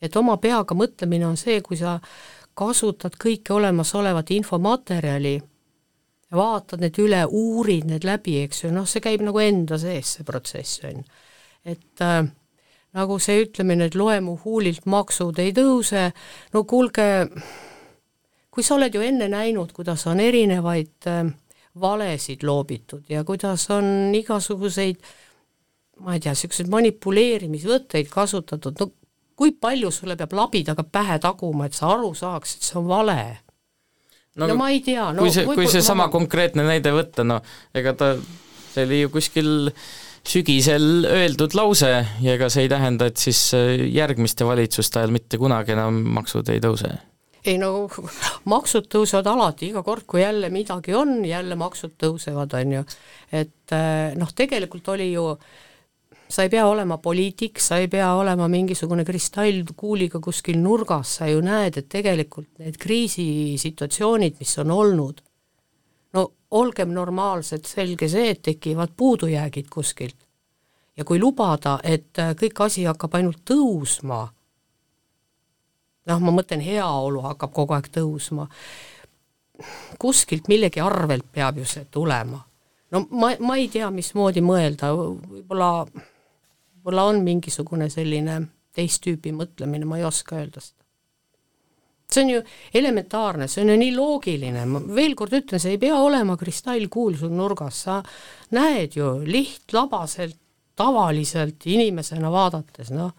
[0.00, 1.98] et oma peaga mõtlemine on see, kui sa
[2.54, 9.02] kasutad kõike olemasolevat infomaterjali ja vaatad need üle, uurid need läbi, eks ju, noh, see
[9.02, 11.02] käib nagu enda sees, see protsess, on
[11.64, 12.22] et äh,
[12.94, 16.08] nagu see ütlemine, et loe mu huulilt, maksud ei tõuse,
[16.54, 17.06] no kuulge,
[18.54, 21.24] kui sa oled ju enne näinud, kuidas on erinevaid äh,
[21.80, 25.02] valesid loobitud ja kuidas on igasuguseid
[26.02, 28.90] ma ei tea, niisuguseid manipuleerimisvõtteid kasutatud, no
[29.38, 33.18] kui palju sulle peab labidaga pähe taguma, et sa aru saaks, et see on vale?
[34.34, 36.12] no, no ma ei tea, no kui see, kui seesama ma...
[36.14, 37.40] konkreetne näide võtta, no
[37.76, 38.14] ega ta,
[38.72, 39.52] see oli ju kuskil
[40.28, 43.50] sügisel öeldud lause ja ega see ei tähenda, et siis
[43.92, 46.94] järgmiste valitsuste ajal mitte kunagi enam maksud ei tõuse
[47.44, 47.90] ei no
[48.54, 52.84] maksud tõusevad alati, iga kord, kui jälle midagi on, jälle maksud tõusevad, on ju.
[53.32, 53.76] et
[54.16, 55.46] noh, tegelikult oli ju äh,
[56.28, 61.42] sa ei pea olema poliitik, sa ei pea olema mingisugune kristallkuuliga kuskil nurgas, sa ju
[61.44, 65.22] näed, et tegelikult need kriisisituatsioonid, mis on olnud,
[66.14, 70.16] no olgem normaalsed, selge see, et tekivad puudujäägid kuskilt.
[70.96, 74.20] ja kui lubada, et kõik asi hakkab ainult tõusma,
[76.06, 78.46] noh, ma mõtlen, heaolu hakkab kogu aeg tõusma,
[79.98, 82.42] kuskilt millegi arvelt peab ju see tulema
[82.94, 88.40] no ma, ma ei tea, mismoodi mõelda, võib-olla võib-olla on mingisugune selline
[88.74, 90.83] teist tüüpi mõtlemine, ma ei oska öelda seda.
[92.14, 92.44] See on ju
[92.80, 97.18] elementaarne, see on ju nii loogiline, ma veel kord ütlen, see ei pea olema kristallkuul
[97.18, 97.98] sul nurgas, sa
[98.56, 100.38] näed ju lihtlabaselt,
[100.74, 103.12] tavaliselt inimesena vaadates, noh,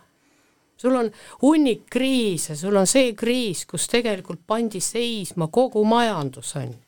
[0.76, 6.74] sul on hunnik kriise, sul on see kriis, kus tegelikult pandi seisma kogu majandus, on
[6.74, 6.82] ju.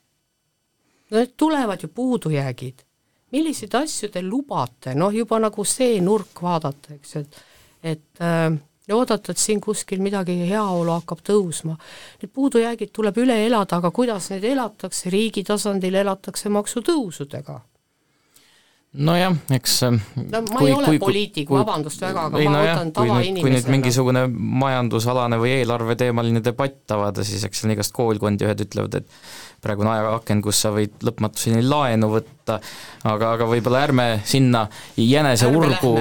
[1.11, 2.83] no need tulevad ju puudujäägid.
[3.31, 7.39] Milliseid asju te lubate, noh juba nagu see nurk vaadata, eks, et
[7.83, 8.51] et äh,
[8.95, 11.75] oodata, et siin kuskil midagi, heaolu hakkab tõusma.
[12.21, 17.61] Need puudujäägid tuleb üle elada, aga kuidas neid elatakse, riigi tasandil elatakse maksutõusudega
[18.97, 22.61] nojah, eks no ma kui, ei ole kui, poliitik, vabandust väga, aga ei, ma no
[22.63, 23.43] võtan tavainimesena.
[23.43, 24.23] kui nüüd mingisugune
[24.63, 29.11] majandusalane või eelarveteemaline debatt avada, siis eks seal on igast koolkondi, ühed ütlevad, et
[29.63, 32.59] praegune ajaaken, kus sa võid lõpmatuseni laenu võtta,
[33.03, 34.65] aga, aga võib-olla ärme sinna
[34.97, 35.93] jänese ärme urgu,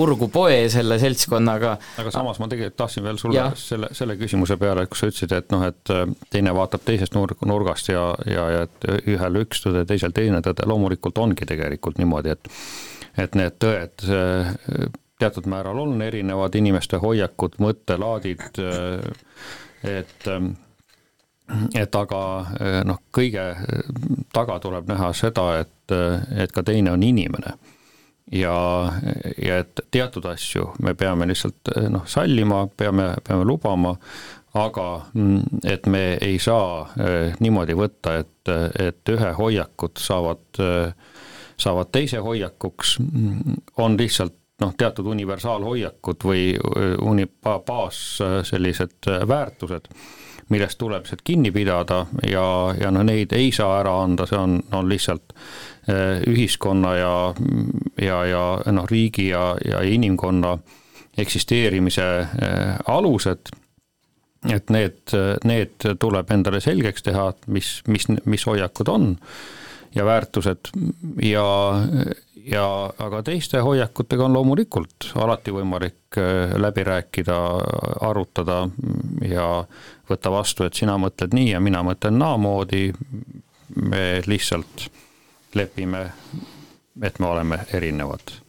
[0.00, 1.76] urgu poe selle seltskonnaga.
[2.00, 3.50] aga samas ma tegelikult tahtsin veel sulle ja.
[3.58, 7.38] selle, selle küsimuse peale, kus sa ütlesid, et noh, et äh, teine vaatab teisest nurg,
[7.46, 12.34] nurgast ja, ja, ja et ühel üks tõde, teisel teine tõde, loomulikult ongi tegelikult niimoodi,
[12.34, 12.52] et
[13.20, 14.50] et need tõed äh,
[15.22, 19.32] teatud määral on erinevad, inimeste hoiakud, mõttelaadid, äh,
[20.00, 20.54] et ähm,
[21.76, 22.18] et aga
[22.88, 23.42] noh, kõige
[24.32, 25.92] taga tuleb näha seda, et,
[26.40, 27.52] et ka teine on inimene.
[28.32, 28.92] Ja,
[29.42, 33.94] ja et teatud asju me peame lihtsalt noh, sallima, peame, peame lubama,
[34.54, 36.86] aga mm, et me ei saa
[37.40, 40.62] niimoodi võtta, et, et ühe hoiakud saavad,
[41.60, 46.52] saavad teise hoiakuks, mm, on lihtsalt noh, teatud universaalhoiakud või
[47.02, 48.04] uni-, baas
[48.48, 49.90] sellised väärtused
[50.52, 52.46] millest tuleb lihtsalt kinni pidada ja,
[52.80, 55.34] ja noh, neid ei saa ära anda, see on, on lihtsalt
[55.88, 57.16] eh, ühiskonna ja,
[58.02, 60.56] ja, ja noh, riigi ja, ja inimkonna
[61.18, 63.52] eksisteerimise eh, alused.
[64.52, 65.08] Et need,
[65.48, 69.14] need tuleb endale selgeks teha, mis, mis, mis hoiakud on
[69.94, 70.68] ja väärtused.
[71.22, 71.46] Ja,
[72.44, 77.36] ja aga teiste hoiakutega on loomulikult alati võimalik eh, läbi rääkida,
[78.04, 78.64] arutada
[79.28, 79.48] ja
[80.10, 82.86] võtta vastu, et sina mõtled nii ja mina mõtlen naamoodi,
[83.80, 84.88] me lihtsalt
[85.54, 86.06] lepime,
[87.02, 88.40] et me oleme erinevad.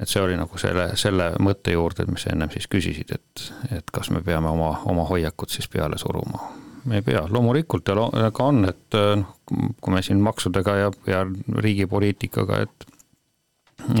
[0.00, 3.44] et see oli nagu selle, selle mõtte juurde, mis sa ennem siis küsisid, et,
[3.78, 6.65] et kas me peame oma, oma hoiakut siis peale suruma.
[6.92, 11.24] Ei pea, loomulikult ja lo-, ka on, et noh, kui me siin maksudega ja, ja
[11.62, 12.92] riigi poliitikaga, et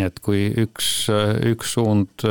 [0.02, 0.86] et kui üks,
[1.46, 2.24] üks suund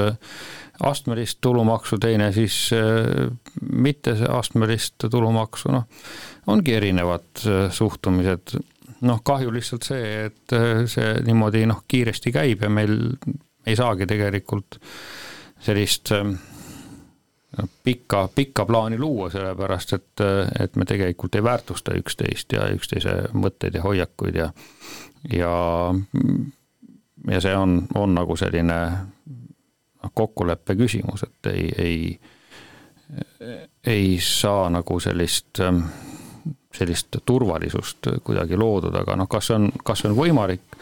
[0.83, 3.29] astmelist tulumaksu, teine siis äh,
[3.71, 5.85] mitte astmelist tulumaksu, noh,
[6.51, 8.57] ongi erinevad äh, suhtumised.
[9.05, 12.97] noh, kahju lihtsalt see, et äh, see niimoodi noh, kiiresti käib ja meil
[13.65, 14.79] ei saagi tegelikult
[15.65, 16.11] sellist
[17.83, 20.23] pikka, pikka plaani luua, sellepärast et,
[20.59, 24.49] et me tegelikult ei väärtusta üksteist ja üksteise mõtteid ja hoiakuid ja
[25.33, 25.51] ja
[27.31, 28.79] ja see on, on nagu selline
[30.05, 32.19] noh, kokkuleppe küsimus, et ei, ei,
[33.87, 35.61] ei saa nagu sellist,
[36.75, 40.79] sellist turvalisust kuidagi loodud, aga noh, kas see on, kas see on võimalik,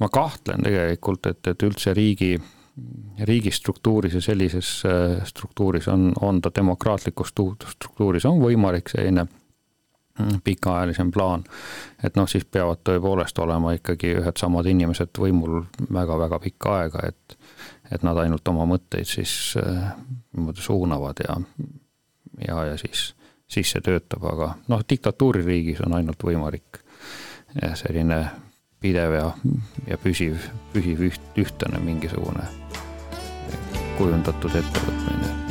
[0.00, 2.36] ma kahtlen tegelikult, et, et üldse riigi,
[3.28, 4.82] riigistruktuuris ja sellises
[5.28, 9.26] struktuuris on, on ta demokraatlikus struktuuris on võimalik selline
[10.44, 11.44] pikaajalisem plaan.
[12.04, 15.62] et noh, siis peavad tõepoolest olema ikkagi ühed samad inimesed võimul
[15.92, 17.38] väga-väga pikka aega, et
[17.92, 19.90] et nad ainult oma mõtteid siis äh,
[20.32, 21.36] niimoodi suunavad ja,
[22.48, 23.10] ja, ja siis,
[23.48, 26.80] siis see töötab, aga noh, diktatuuririigis on ainult võimalik
[27.76, 28.22] selline
[28.82, 29.28] pidev ja,
[29.86, 32.48] ja püsiv, püsiv üht, ühtlane mingisugune
[33.98, 35.42] kujundatud ettevõtmine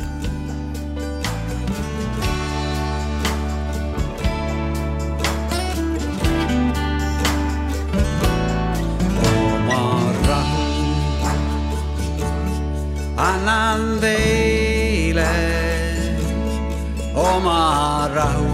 [13.22, 15.30] annan teile
[17.14, 18.50] oma rahu.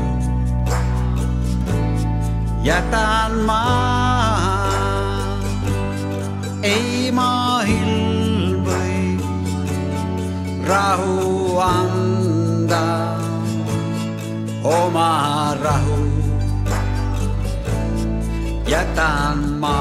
[2.62, 3.87] jätan ma,
[10.98, 12.86] rahu anda,
[14.64, 15.98] oma rahu
[18.66, 19.78] jätan ma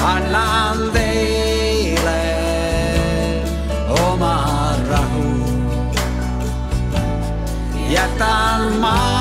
[0.00, 2.24] annan teile
[4.08, 4.36] oma
[4.88, 5.28] rahu.
[7.92, 9.13] jätan ma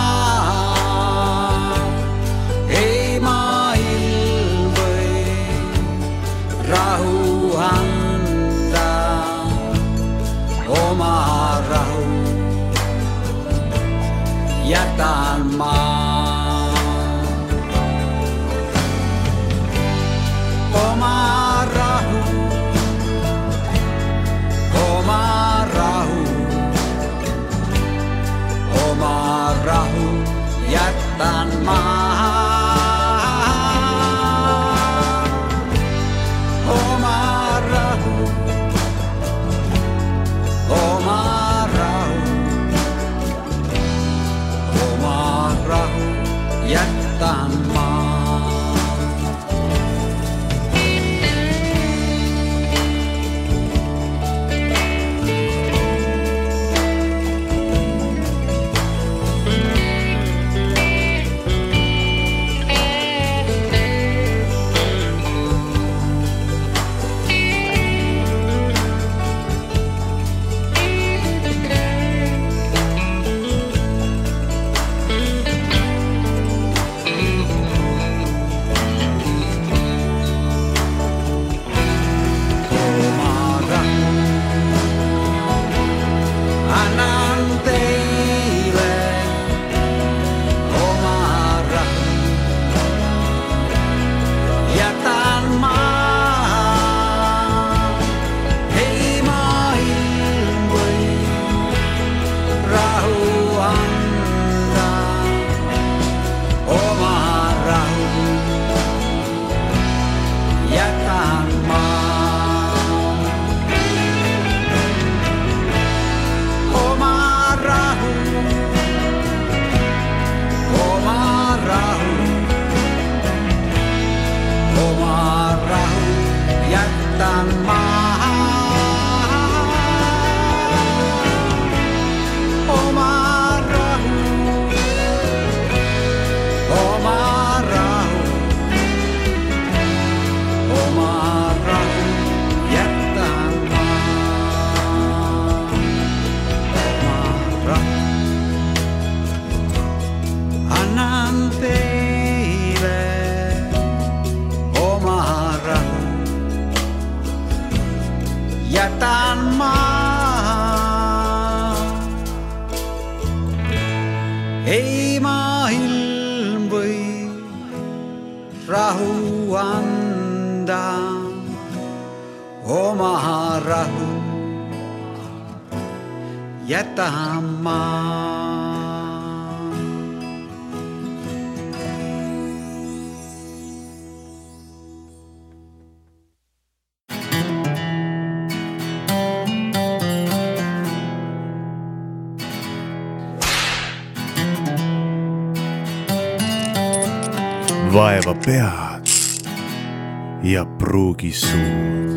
[201.32, 202.12] suud.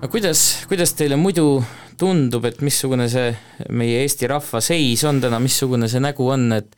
[0.00, 1.60] aga kuidas, kuidas teile muidu
[2.00, 3.30] tundub, et missugune see
[3.68, 6.74] meie Eesti rahva seis on täna, missugune see nägu on, et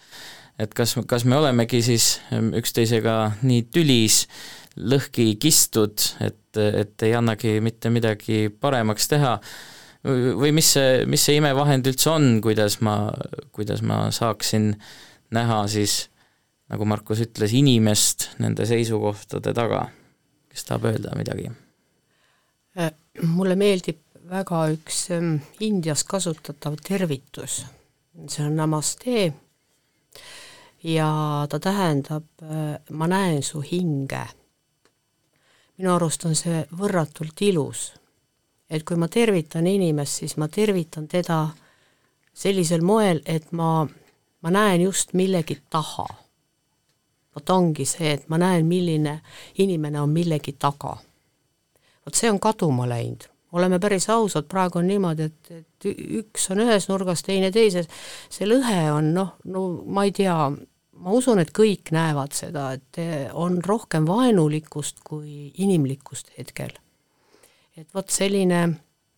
[0.60, 4.26] et kas, kas me olemegi siis üksteisega nii tülis,
[4.76, 9.36] lõhki kistud, et, et ei annagi mitte midagi paremaks teha,
[10.04, 12.96] või mis see, mis see imevahend üldse on, kuidas ma,
[13.54, 14.72] kuidas ma saaksin
[15.32, 16.08] näha siis,
[16.72, 19.84] nagu Markus ütles, inimest nende seisukohtade taga,
[20.50, 21.50] kes tahab öelda midagi?
[22.80, 22.92] Äh,
[23.28, 24.00] mulle meeldib
[24.32, 27.62] väga üks ähm, Indias kasutatav tervitus,
[28.26, 29.32] see on namaste
[30.88, 31.08] ja
[31.48, 34.24] ta tähendab äh, ma näen su hinge.
[35.76, 37.90] minu arust on see võrratult ilus
[38.72, 41.44] et kui ma tervitan inimest, siis ma tervitan teda
[42.32, 43.84] sellisel moel, et ma,
[44.42, 46.06] ma näen just millegi taha.
[47.34, 49.20] Vot ongi see, et ma näen, milline
[49.58, 50.96] inimene on millegi taga.
[52.06, 55.88] vot see on kaduma läinud, oleme päris ausad, praegu on niimoodi, et, et
[56.22, 57.88] üks on ühes nurgas, teine teises,
[58.30, 60.36] see lõhe on noh, no ma ei tea,
[61.02, 63.02] ma usun, et kõik näevad seda, et
[63.32, 66.72] on rohkem vaenulikkust kui inimlikkust hetkel.
[67.76, 68.66] Et vot selline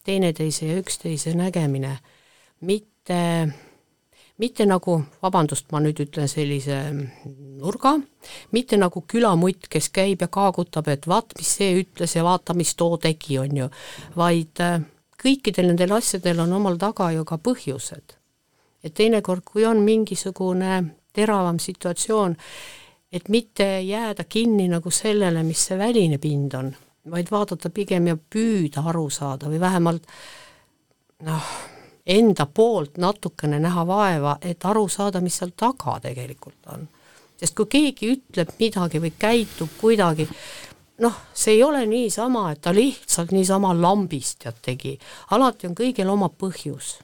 [0.05, 1.97] teineteise ja üksteise nägemine,
[2.61, 3.21] mitte,
[4.39, 6.79] mitte nagu, vabandust, ma nüüd ütlen sellise
[7.61, 7.95] nurga,
[8.55, 12.75] mitte nagu külamutt, kes käib ja kaagutab, et vaat, mis see ütles ja vaata, mis
[12.75, 13.69] too tegi, on ju,
[14.19, 14.81] vaid äh,
[15.23, 18.19] kõikidel nendel asjadel on omal taga ju ka põhjused.
[18.85, 20.83] et teinekord, kui on mingisugune
[21.15, 22.35] teravam situatsioon,
[23.13, 26.75] et mitte jääda kinni nagu sellele, mis see väline pind on
[27.11, 30.07] vaid vaadata pigem ja püüda aru saada või vähemalt
[31.25, 31.49] noh,
[32.07, 36.89] enda poolt natukene näha vaeva, et aru saada, mis seal taga tegelikult on.
[37.41, 40.29] sest kui keegi ütleb midagi või käitub kuidagi,
[41.03, 44.95] noh, see ei ole niisama, et ta lihtsalt niisama lambist tead tegi,
[45.35, 46.99] alati on kõigil oma põhjus.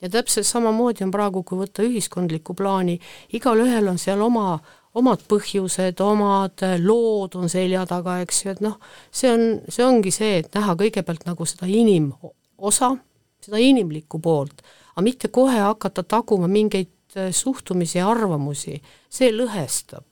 [0.00, 3.00] ja täpselt samamoodi on praegu, kui võtta ühiskondlikku plaani,
[3.32, 4.60] igalühel on seal oma
[4.94, 8.78] omad põhjused, omad lood on selja taga, eks ju, et noh,
[9.12, 12.96] see on, see ongi see, et näha kõigepealt nagu seda inimosa,
[13.44, 14.62] seda inimlikku poolt,
[14.94, 18.80] aga mitte kohe hakata taguma mingeid äh, suhtumisi ja arvamusi,
[19.10, 20.04] see lõhestab.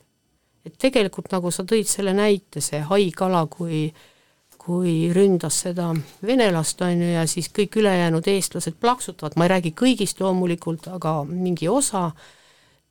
[0.67, 3.89] et tegelikult nagu sa tõid selle näite, see haikala, kui
[4.69, 5.87] kui ründas seda
[6.27, 11.23] venelast, on ju, ja siis kõik ülejäänud eestlased plaksutavad, ma ei räägi kõigist loomulikult, aga
[11.25, 12.11] mingi osa,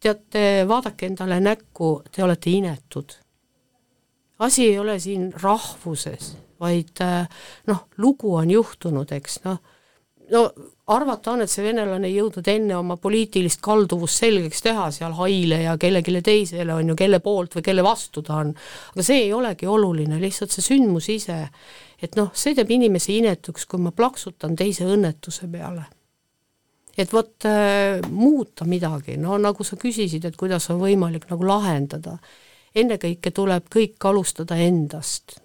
[0.01, 3.13] teate, vaadake endale näkku, te olete inetud.
[4.39, 7.29] asi ei ole siin rahvuses, vaid äh,
[7.67, 9.61] noh, lugu on juhtunud, eks noh,
[10.31, 10.41] no
[10.87, 15.61] arvata on, et see venelane ei jõudnud enne oma poliitilist kalduvust selgeks teha seal Haile
[15.63, 18.53] ja kellelegi teisele, on ju, kelle poolt või kelle vastu ta on.
[18.93, 21.39] aga see ei olegi oluline, lihtsalt see sündmus ise.
[22.01, 25.87] et noh, see teeb inimese inetuks, kui ma plaksutan teise õnnetuse peale
[26.97, 32.17] et vot äh, muuta midagi, no nagu sa küsisid, et kuidas on võimalik nagu lahendada,
[32.77, 35.37] ennekõike tuleb kõik alustada endast.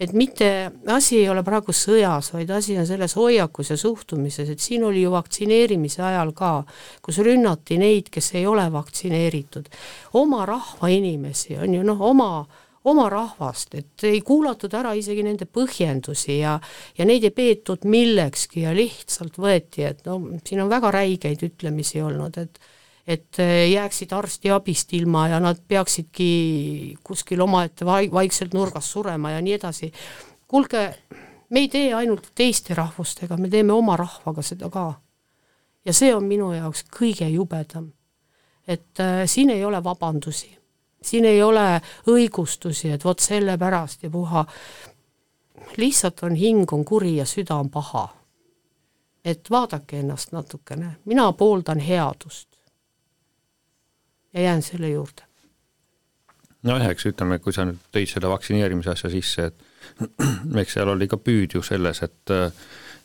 [0.00, 4.62] Et mitte, asi ei ole praegu sõjas, vaid asi on selles hoiakus ja suhtumises, et
[4.64, 6.54] siin oli ju vaktsineerimise ajal ka,
[7.04, 9.68] kus rünnati neid, kes ei ole vaktsineeritud,
[10.20, 12.32] oma rahva inimesi, on ju noh, oma
[12.88, 16.54] oma rahvast, et ei kuulatud ära isegi nende põhjendusi ja
[16.96, 22.00] ja neid ei peetud millekski ja lihtsalt võeti, et no siin on väga räigeid ütlemisi
[22.00, 22.56] olnud, et
[23.06, 23.38] et
[23.70, 29.92] jääksid arstiabist ilma ja nad peaksidki kuskil omaette vaik-, vaikselt nurgas surema ja nii edasi.
[30.48, 30.94] kuulge,
[31.50, 34.92] me ei tee ainult teiste rahvustega, me teeme oma rahvaga seda ka.
[35.84, 37.92] ja see on minu jaoks kõige jubedam.
[38.68, 40.60] et äh, siin ei ole vabandusi
[41.02, 44.44] siin ei ole õigustusi, et vot sellepärast ja puha,
[45.76, 48.08] lihtsalt on hing on kuri ja süda on paha.
[49.24, 52.49] et vaadake ennast natukene, mina pooldan headust.
[54.34, 55.22] Ja jään selle juurde.
[56.62, 60.06] nojah, eks ütleme, kui sa nüüd tõid selle vaktsineerimise asja sisse, et
[60.62, 62.38] eks seal oli ka püüd ju selles, et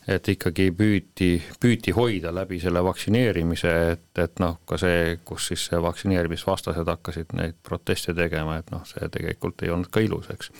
[0.06, 5.64] et ikkagi püüti, püüti hoida läbi selle vaktsineerimise, et, et noh, ka see, kus siis
[5.82, 10.52] vaktsineerimisvastased hakkasid neid proteste tegema, et noh, see tegelikult ei olnud ka ilus, eks.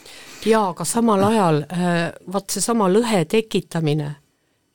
[0.50, 2.00] jaa, aga samal ajal äh,
[2.32, 4.16] vaat seesama lõhe tekitamine,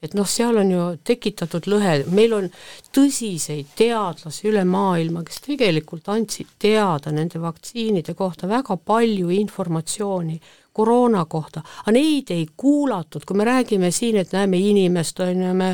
[0.02, 2.48] et noh, seal on ju tekitatud lõhe, meil on
[2.94, 10.40] tõsiseid teadlasi üle maailma, kes tegelikult andsid teada nende vaktsiinide kohta väga palju informatsiooni
[10.74, 15.54] koroona kohta, aga neid ei kuulatud, kui me räägime siin, et näeme inimest, on ju,
[15.58, 15.74] me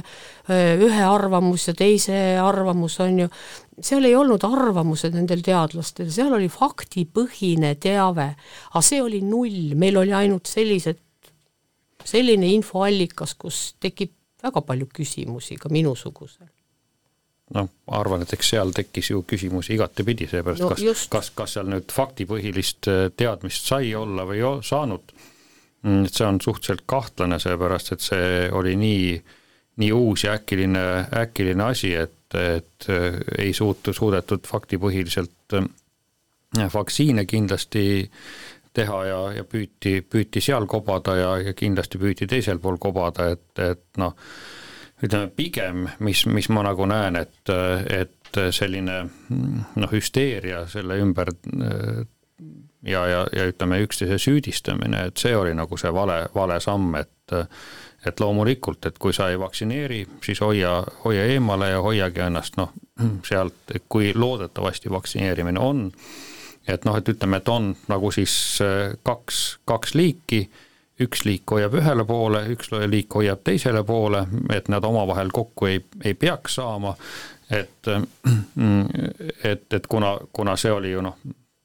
[0.49, 3.29] ühe arvamus ja teise arvamus, on ju,
[3.77, 8.31] seal ei olnud arvamused nendel teadlastel, seal oli faktipõhine teave,
[8.73, 11.03] aga see oli null, meil oli ainult sellised,
[12.07, 16.47] selline infoallikas, kus tekib väga palju küsimusi ka minusugusel.
[17.55, 21.69] Noh, arvan, et eks seal tekkis ju küsimusi igatepidi, seepärast No kas kas, kas seal
[21.71, 25.13] nüüd faktipõhilist äh, teadmist sai olla või ei saanud,
[26.03, 29.15] et see on suhteliselt kahtlane, seepärast et see oli nii,
[29.79, 30.83] nii uus ja äkiline,
[31.23, 35.71] äkiline asi, et, et äh, ei suutu, suudetud faktipõhiliselt äh,
[36.73, 37.87] vaktsiine kindlasti
[38.77, 43.49] teha ja, ja püüti, püüti seal kobada ja, ja kindlasti püüti teisel pool kobada, et,
[43.63, 44.13] et noh,
[45.03, 47.53] ütleme pigem, mis, mis ma nagu näen, et,
[47.93, 49.01] et selline
[49.77, 51.33] noh, hüsteeria selle ümber
[52.83, 57.13] ja, ja, ja ütleme, üksteise süüdistamine, et see oli nagu see vale, vale samm, et
[58.05, 62.71] et loomulikult, et kui sa ei vaktsineeri, siis hoia, hoia eemale ja hoiagi ennast noh,
[63.25, 65.87] sealt, kui loodetavasti vaktsineerimine on,
[66.67, 70.43] et noh, et ütleme, et on nagu siis äh, kaks, kaks liiki,
[71.03, 75.81] üks liik hoiab ühele poole, üks liik hoiab teisele poole, et nad omavahel kokku ei,
[76.03, 76.95] ei peaks saama,
[77.51, 77.87] et
[79.51, 81.17] et, et kuna, kuna see oli ju noh,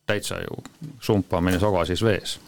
[0.06, 0.62] täitsa ju
[1.00, 2.38] sumpamine sogasis vees.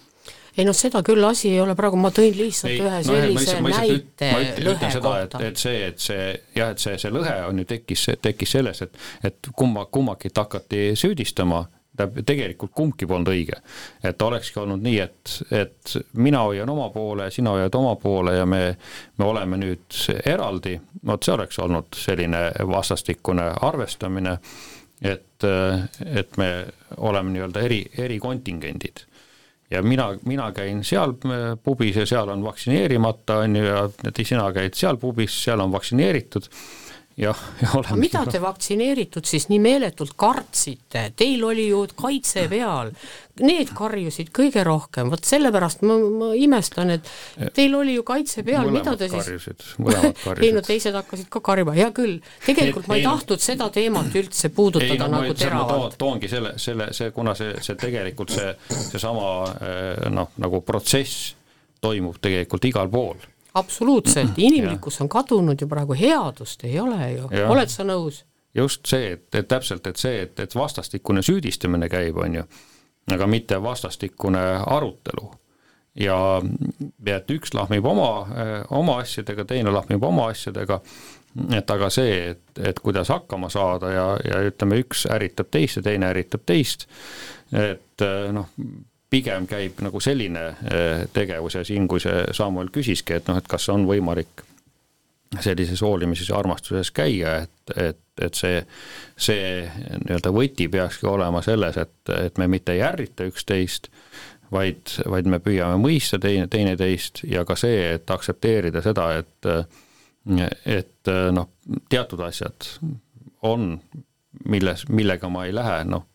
[0.54, 1.74] Ei noh, seda küll asi ei ole.
[1.74, 4.28] Praegu, ma tõin lihtsalt ei, ühe no, sellise üt- näite
[4.62, 5.40] lõhe kohta.
[5.42, 9.00] et see, et see jah, et see, see lõhe on ju tekkis, tekkis selles, et,
[9.26, 11.64] et kumma, kummakit hakati süüdistama,
[11.96, 13.60] tähendab, tegelikult kumbki polnud õige.
[14.02, 18.46] et olekski olnud nii, et, et mina hoian oma poole, sina hoiad oma poole ja
[18.46, 18.76] me,
[19.18, 24.38] me oleme nüüd eraldi, vot see oleks olnud selline vastastikune arvestamine,
[25.02, 25.48] et,
[26.06, 26.50] et me
[26.96, 29.06] oleme nii-öelda eri, erikontingendid
[29.70, 33.84] ja mina, mina käin seal äh, pubis ja seal on vaktsineerimata, on ju, ja
[34.22, 36.48] sina käid seal pubis, seal on vaktsineeritud
[37.16, 37.38] jah,
[37.74, 42.90] oleme mida te vaktsineeritud siis nii meeletult kartsite, teil oli ju kaitse peal,
[43.42, 47.10] need karjusid kõige rohkem, vot sellepärast ma, ma imestan, et
[47.54, 50.66] teil oli ju kaitse peal, mida te siis karjusid, mõlemad ei no karjusid.
[50.70, 54.18] teised hakkasid ka karjuma, hea küll, tegelikult Et ma ei ei no- tahtnud seda teemat
[54.22, 55.94] üldse puudutada ei no nagu teravalt.
[55.94, 58.50] toon, toongi selle, selle, see, kuna see, see tegelikult see,
[58.90, 61.34] seesama eh, noh, nagu protsess
[61.84, 63.22] toimub tegelikult igal pool
[63.54, 68.24] absoluutselt, inimlikkus on kadunud ju praegu, headust ei ole ju, oled sa nõus?
[68.54, 72.44] just see, et, et täpselt, et see, et, et vastastikune süüdistamine käib, on ju,
[73.14, 75.30] aga mitte vastastikune arutelu.
[75.98, 76.16] ja,
[77.06, 78.10] ja et üks lahmib oma,
[78.70, 80.80] oma asjadega, teine lahmib oma asjadega,
[81.58, 85.86] et aga see, et, et kuidas hakkama saada ja, ja ütleme, üks ärritab teist ja
[85.90, 86.86] teine ärritab teist,
[87.50, 88.50] et noh,
[89.14, 93.48] pigem käib nagu selline eh, tegevus ja siin, kui see Samuel küsiski, et noh, et
[93.50, 94.44] kas on võimalik
[95.42, 98.60] sellises hoolimises ja armastuses käia, et, et, et see,
[99.18, 99.64] see
[100.04, 103.90] nii-öelda võti peakski olema selles, et, et me mitte ei ärrita üksteist,
[104.54, 109.50] vaid, vaid me püüame mõista teine, teineteist ja ka see, et aktsepteerida seda, et
[110.64, 111.50] et noh,
[111.92, 112.64] teatud asjad
[113.44, 113.74] on,
[114.48, 116.06] milles, millega ma ei lähe, noh,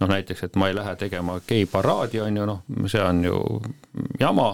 [0.00, 3.40] noh näiteks, et ma ei lähe tegema geiparaadi, on ju, noh, see on ju
[4.20, 4.48] jama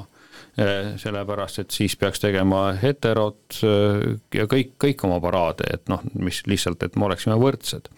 [0.58, 6.04] eh, sellepärast et siis peaks tegema heterod eh, ja kõik, kõik oma paraade, et noh,
[6.14, 7.90] mis lihtsalt, et me oleksime võrdsed.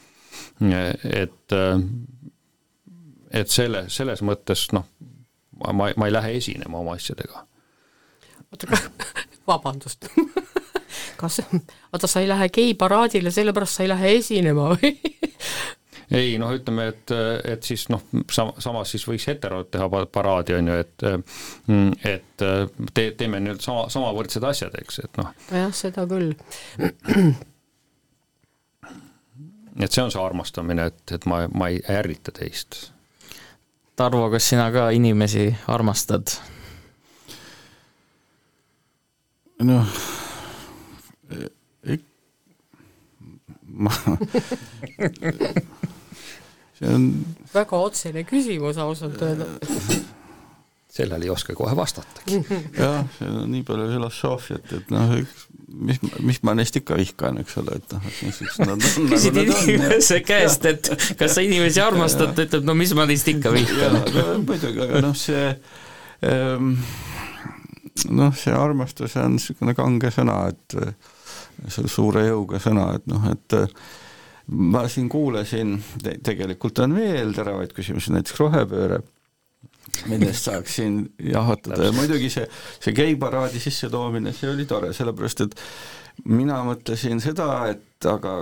[0.60, 1.84] et, eh,
[3.30, 4.86] et selle, selles mõttes noh,
[5.66, 7.46] ma, ma ei lähe esinema oma asjadega.
[8.52, 8.80] oota,
[9.48, 10.08] vabandust
[11.20, 11.40] kas,
[11.92, 14.94] oota, sa ei lähe geiparaadile, sellepärast sa ei lähe esinema või?
[16.14, 17.10] ei noh, ütleme, et,
[17.44, 18.00] et siis noh,
[18.32, 21.04] sama, samas siis võiks heterod teha pa- paraadi, on ju, et
[22.08, 22.36] et
[22.94, 26.32] te, teeme nüüd sama, sama võrdsed asjad, eks, et noh, jah, seda küll.
[29.78, 32.88] et see on see armastamine, et, et ma, ma ei ärrita teist.
[33.98, 36.26] Tarvo, kas sina ka inimesi armastad?
[39.58, 39.86] noh,
[41.82, 42.06] ik-,
[43.66, 43.90] ma
[46.78, 47.08] see on,
[47.54, 49.46] väga otsene küsimus ausalt öelda.
[50.98, 52.40] sellele ei oska kohe vastatagi.
[52.78, 55.12] jah, see on nii palju filosoofiat, et noh,
[55.68, 59.36] mis, mis ma neist ikka vihkan, eks ole, et noh, et niisugused nad on, küsid
[59.36, 59.74] nagu nad on.
[59.74, 64.00] inimese käest, et kas sa inimesi armastad, ta ütleb, no mis ma neist ikka vihkan.
[64.46, 65.52] muidugi, aga noh, see
[66.26, 66.74] ähm,
[68.10, 71.14] noh, see armastus on niisugune kange sõna, et äh,
[71.68, 73.66] see suure jõuga sõna, et noh, et äh,
[74.48, 79.02] ma siin kuulasin te, tegelikult on veel teravaid küsimusi, näiteks rohepööre,
[80.08, 81.00] millest saaks siin
[81.32, 82.46] jahvatada ja muidugi see,
[82.80, 85.56] see geiparaadi sissetoomine, see oli tore, sellepärast et
[86.28, 88.40] mina mõtlesin seda, et aga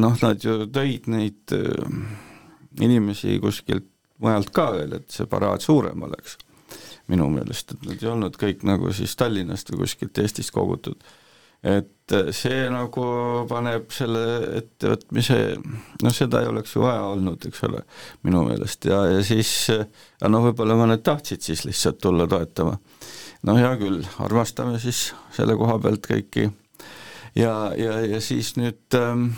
[0.00, 2.00] noh, nad ju tõid neid äh,
[2.82, 3.88] inimesi kuskilt
[4.22, 6.38] mujalt ka veel, et see paraad suurem oleks.
[7.12, 11.04] Minu meelest, et nad ei olnud kõik nagu siis Tallinnast või kuskilt Eestist kogutud.
[11.62, 11.92] et
[12.36, 13.04] see nagu
[13.50, 14.22] paneb selle
[14.60, 15.38] ettevõtmise,
[16.04, 17.82] noh seda ei oleks ju vaja olnud, eks ole,
[18.26, 22.76] minu meelest ja, ja siis ja noh, võib-olla mõned tahtsid siis lihtsalt tulla toetama.
[23.42, 26.46] no hea küll, armastame siis selle koha pealt kõiki
[27.34, 29.28] ja, ja, ja siis nüüd ähm,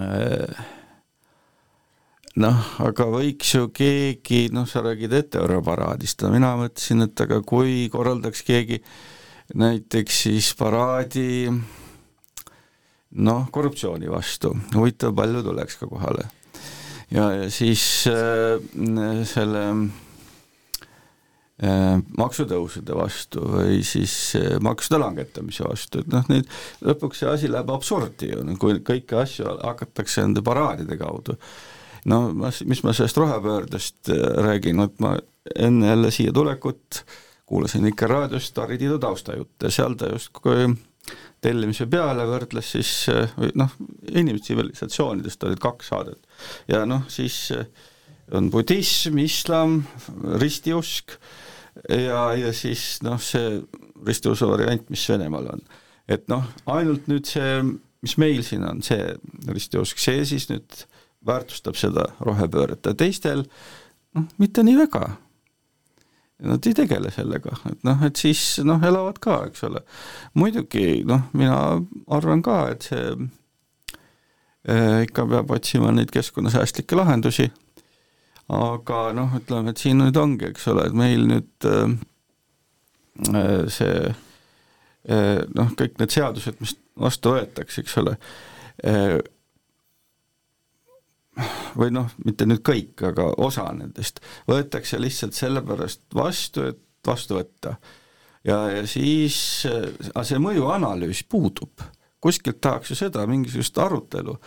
[0.00, 0.64] äh,
[2.40, 8.42] noh, aga võiks ju keegi, noh, sa räägid Eteoraparaadist, mina mõtlesin, et aga kui korraldaks
[8.46, 8.80] keegi
[9.54, 11.50] näiteks siis paraadi
[13.24, 16.24] noh, korruptsiooni vastu, huvitav, palju tuleks ka kohale.
[17.10, 18.56] ja, ja siis äh,
[19.28, 19.64] selle
[21.60, 26.48] äh, maksutõusude vastu või siis äh, maksude langetamise vastu, et noh, nüüd
[26.82, 31.36] lõpuks see asi läheb absurdi ju, kui kõiki asju hakatakse nende paraadide kaudu.
[31.36, 31.72] Äh,
[32.10, 35.16] no ma, mis ma sellest rohepöördest äh, räägin, et ma
[35.56, 37.04] enne jälle siia tulekut
[37.46, 40.68] kuulasin ikka raadiost Harri Tiidu taustajutte, seal ta justkui
[41.44, 42.92] tellimise peale võrdles siis
[43.60, 43.72] noh,
[44.08, 47.50] inimtsivilisatsioonidest olid kaks saadet ja noh, siis
[48.32, 49.82] on budism, islam,
[50.40, 51.18] ristiusk
[51.88, 53.58] ja, ja siis noh, see
[54.06, 55.64] ristiusu variant, mis Venemaal on.
[56.08, 57.60] et noh, ainult nüüd see,
[58.04, 59.12] mis meil siin on, see
[59.48, 60.84] ristiusk, see siis nüüd
[61.24, 63.46] väärtustab seda rohepööret ja teistel
[64.14, 65.06] noh, mitte nii väga.
[66.44, 69.84] Nad ei tegele sellega, et noh, et siis noh, elavad ka, eks ole.
[70.38, 71.58] muidugi noh, mina
[72.12, 73.04] arvan ka, et see
[74.68, 77.48] eh, ikka peab otsima neid keskkonnasäästlikke lahendusi,
[78.52, 81.94] aga noh, ütleme, et siin nüüd ongi, eks ole, et meil nüüd eh,
[83.72, 88.18] see eh, noh, kõik need seadused, mis vastu võetakse, eks ole
[88.82, 89.18] eh,,
[91.78, 97.76] või noh, mitte nüüd kõik, aga osa nendest, võetakse lihtsalt sellepärast vastu, et vastu võtta.
[98.46, 99.66] ja, ja siis,
[100.14, 101.84] aga see mõjuanalüüs puudub.
[102.24, 104.38] kuskilt tahaks ju seda, mingisugust arutelu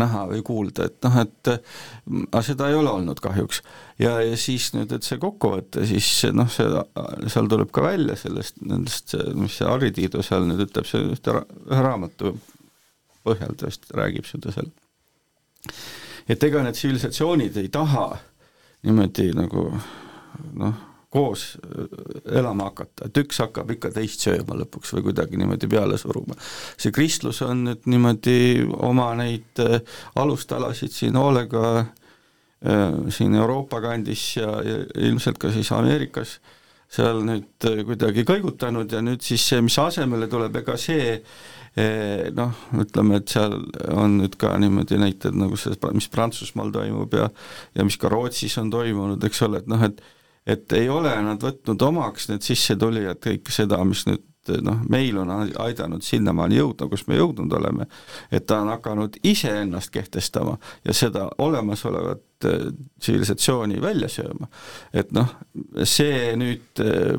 [0.00, 3.62] näha või kuulda, et noh, et aga seda ei ole olnud kahjuks.
[3.98, 6.70] ja, ja siis nüüd, et see kokkuvõte, siis noh, see,
[7.28, 11.42] seal tuleb ka välja sellest, nendest, mis see Harri Tiidu seal nüüd ütleb, see ühte,
[11.66, 12.36] ühe raamatu
[13.26, 14.70] põhjal tõesti räägib seda seal
[16.28, 18.08] et ega need tsivilisatsioonid ei taha
[18.86, 19.68] niimoodi nagu
[20.60, 20.74] noh,
[21.10, 25.98] koos äh, elama hakata, et üks hakkab ikka teist sööma lõpuks või kuidagi niimoodi peale
[26.00, 26.36] suruma.
[26.76, 29.80] see kristlus on nüüd niimoodi oma neid äh,
[30.22, 36.38] alustalasid siin hoolega äh, siin Euroopa kandis ja, ja ilmselt ka siis Ameerikas
[36.96, 41.16] seal nüüd kuidagi kõigutanud ja nüüd siis see, mis asemele tuleb, ega see
[42.36, 43.58] noh, ütleme, et seal
[43.92, 47.28] on nüüd ka niimoodi näited nagu see, mis Prantsusmaal toimub ja
[47.76, 50.00] ja mis ka Rootsis on toimunud, eks ole, et noh, et
[50.46, 54.22] et ei ole nad võtnud omaks, need sissetulijad, kõike seda, mis nüüd
[54.62, 57.88] noh, meil on aidanud sinnamaani jõudma, kus me jõudnud oleme,
[58.30, 60.56] et ta on hakanud iseennast kehtestama
[60.86, 62.68] ja seda olemasolevat äh,
[63.00, 64.48] tsivilisatsiooni välja sööma.
[64.94, 65.34] et noh,
[65.82, 67.18] see nüüd see,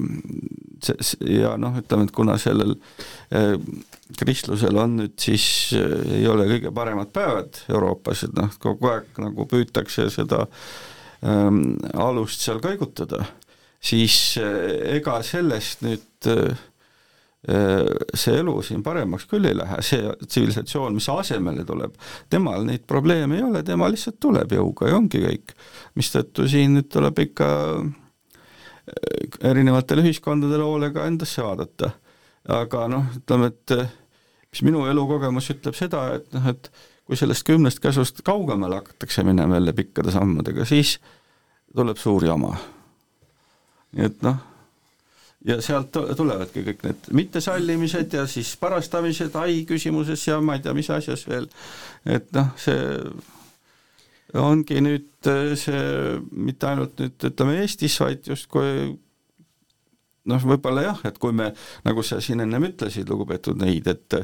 [1.25, 2.75] ja noh, ütleme, et kuna sellel
[3.35, 3.55] äh,
[4.19, 9.47] kristlusel on nüüd siis, ei ole kõige paremad päevad Euroopas, et noh, kogu aeg nagu
[9.49, 10.45] püütakse seda
[11.25, 13.25] ähm, alust seal kõigutada,
[13.83, 16.55] siis äh, ega sellest nüüd äh,
[17.47, 21.93] see elu siin paremaks küll ei lähe, see tsivilisatsioon, mis asemele tuleb,
[22.33, 25.53] temal neid probleeme ei ole, tema lihtsalt tuleb jõuga ja ongi kõik.
[25.95, 27.47] mistõttu siin nüüd tuleb ikka
[29.43, 31.91] erinevatele ühiskondadele hoolega endasse vaadata
[32.47, 33.95] aga noh, ütleme, et eh,
[34.53, 36.69] mis minu elukogemus ütleb seda, et noh, et
[37.07, 40.97] kui sellest kümnest käsust kaugemale hakatakse minema jälle pikkade sammudega, siis
[41.75, 42.55] tuleb suur jama.
[43.95, 44.39] nii et noh,
[45.47, 50.75] ja sealt tulevadki kõik need mittesallimised ja siis parastamised ai küsimuses ja ma ei tea,
[50.75, 51.47] mis asjas veel,
[52.05, 52.79] et noh, see
[54.35, 55.81] ongi nüüd eh, see
[56.31, 58.97] mitte ainult nüüd ütleme Eestis, vaid justkui
[60.27, 61.53] noh, võib-olla jah, et kui me,
[61.87, 64.17] nagu sa siin ennem ütlesid, lugupeetud Neid, et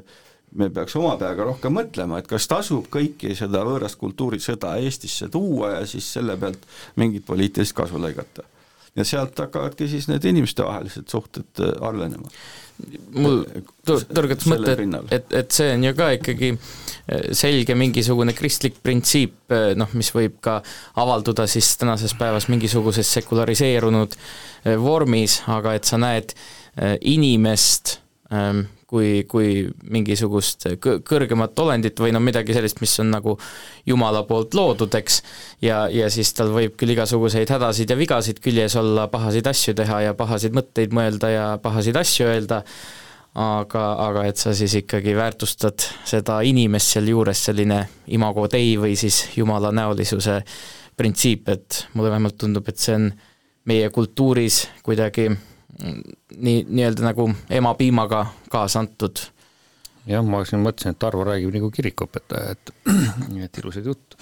[0.60, 5.78] me peaks oma peaga rohkem mõtlema, et kas tasub kõiki seda võõrast kultuurisõda Eestisse tuua
[5.78, 6.68] ja siis selle pealt
[7.02, 8.46] mingit poliitilist kasu lõigata.
[8.96, 12.30] ja sealt hakkavadki siis need inimestevahelised suhted äh, halvenema.
[13.14, 13.44] Mul
[13.86, 19.36] tõrgatas mõte, et, et, et see on ju ka ikkagi äh, selge mingisugune kristlik printsiip,
[19.54, 20.60] äh, noh, mis võib ka
[21.02, 24.18] avalduda siis tänases päevas mingisuguses sekulariseerunud
[24.80, 26.32] vormis, aga et sa näed
[27.04, 27.98] inimest
[28.34, 28.64] ähm,
[28.94, 33.38] kui, kui mingisugust kõrgemat olendit või no midagi sellist, mis on nagu
[33.90, 35.22] Jumala poolt loodud, eks,
[35.66, 40.04] ja, ja siis tal võib küll igasuguseid hädasid ja vigasid küljes olla, pahasid asju teha
[40.08, 42.62] ja pahasid mõtteid mõelda ja pahasid asju öelda,
[43.34, 47.82] aga, aga et sa siis ikkagi väärtustad seda inimest sealjuures, selline
[48.14, 50.42] imago dei või siis jumala näolisuse
[50.98, 53.10] printsiip, et mulle vähemalt tundub, et see on
[53.70, 55.32] meie kultuuris kuidagi
[55.84, 59.22] nii, nii-öelda nagu emapiimaga kaasa antud.
[60.04, 62.72] Jah, ma siin mõtlesin, et Tarvo räägib nagu kirikuõpetaja, et,
[63.46, 64.18] et ilusat juttu,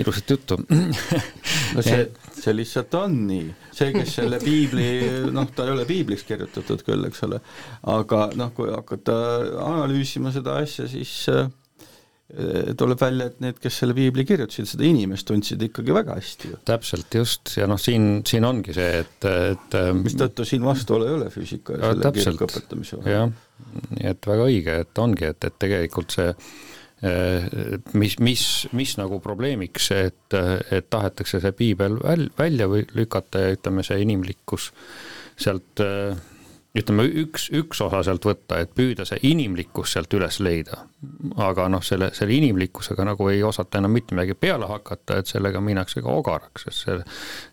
[0.00, 0.60] ilusat juttu.
[1.76, 4.86] No see, see lihtsalt on nii, see, kes selle piibli,
[5.34, 7.40] noh, ta ei ole piibliks kirjutatud küll, eks ole,
[7.92, 9.16] aga noh, kui hakata
[9.66, 11.50] analüüsima seda asja, siis äh,
[12.26, 16.60] tuleb välja, et need, kes selle piibli kirjutasid, seda inimest tundsid ikkagi väga hästi ju.
[16.66, 21.30] täpselt, just, ja noh, siin, siin ongi see, et, et mistõttu siin vastuolu ei ole
[21.30, 23.14] füüsika ja selle kiriku õpetamise vahel.
[23.14, 26.28] jah, nii et väga õige, et ongi, et, et tegelikult see
[27.06, 27.46] eh,
[27.94, 30.40] mis, mis, mis nagu probleemiks, et,
[30.74, 34.72] et tahetakse see piibel väl-, välja või lükata ja ütleme, see inimlikkus
[35.38, 36.18] sealt äh,
[36.76, 40.82] ütleme, üks, üks osa sealt võtta, et püüda see inimlikkus sealt üles leida.
[41.36, 45.60] aga noh, selle, selle inimlikkusega nagu ei osata enam mitte midagi peale hakata, et sellega
[45.60, 46.98] minnakse ka ogaraks, sest see,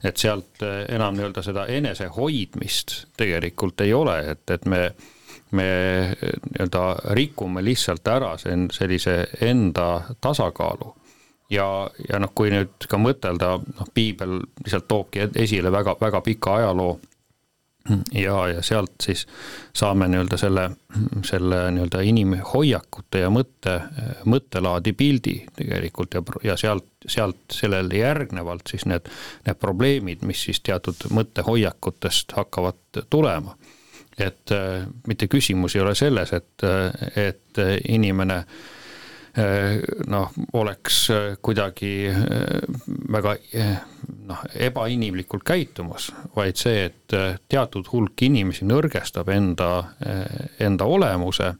[0.10, 4.88] et sealt enam nii-öelda seda enesehoidmist tegelikult ei ole, et, et me
[5.54, 5.66] me
[6.18, 10.88] nii-öelda rikume lihtsalt ära see, sellise enda tasakaalu
[11.54, 16.58] ja, ja noh, kui nüüd ka mõtelda, noh, piibel lihtsalt toobki esile väga, väga pika
[16.62, 16.96] ajaloo
[18.14, 19.26] ja, ja sealt siis
[19.76, 20.70] saame nii-öelda selle,
[21.28, 23.76] selle nii-öelda inimhoiakute ja mõtte,
[24.30, 29.10] mõttelaadi pildi tegelikult ja, ja sealt, sealt sellele järgnevalt siis need,
[29.48, 33.58] need probleemid, mis siis teatud mõttehoiakutest hakkavad tulema.
[34.18, 36.64] et äh, mitte küsimus ei ole selles, et,
[37.18, 37.60] et
[37.90, 41.08] inimene äh, noh, oleks
[41.42, 41.96] kuidagi
[43.12, 43.38] väga
[44.28, 47.16] noh, ebainimlikult käitumas, vaid see, et
[47.50, 49.70] teatud hulk inimesi nõrgestab enda,
[50.60, 51.54] enda olemuse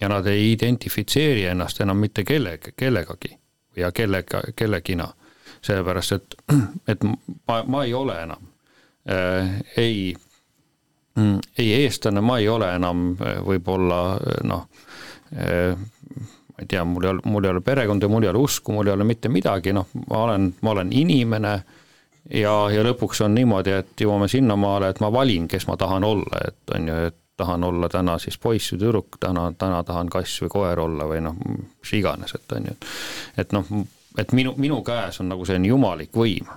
[0.00, 3.36] ja nad ei identifitseeri ennast enam mitte kellegi, kellegagi
[3.76, 5.08] ja kellega, kellegina.
[5.62, 6.34] sellepärast, et,
[6.88, 7.02] et
[7.48, 8.46] ma, ma ei ole enam
[9.10, 10.14] äh, ei,
[11.18, 13.10] mm, ei eestlane, ma ei ole enam
[13.44, 13.98] võib-olla
[14.48, 14.68] noh
[15.36, 18.72] äh,, ma ei tea, mul ei ole, mul ei ole perekonda, mul ei ole usku,
[18.72, 21.54] mul ei ole mitte midagi, noh, ma olen, ma olen inimene
[22.28, 26.44] ja, ja lõpuks on niimoodi, et jõuame sinnamaale, et ma valin, kes ma tahan olla,
[26.48, 30.42] et on ju, et tahan olla täna siis poiss või tüdruk, täna, täna tahan kass
[30.42, 32.74] või koer olla või noh, mis iganes, et on ju,
[33.40, 33.70] et noh,
[34.20, 36.50] et minu, minu käes on nagu selline jumalik võim.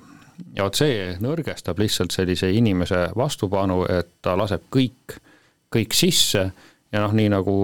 [0.58, 5.16] ja vot see nõrgestab lihtsalt sellise inimese vastupanu, et ta laseb kõik,
[5.72, 6.44] kõik sisse
[6.94, 7.56] ja noh, nii nagu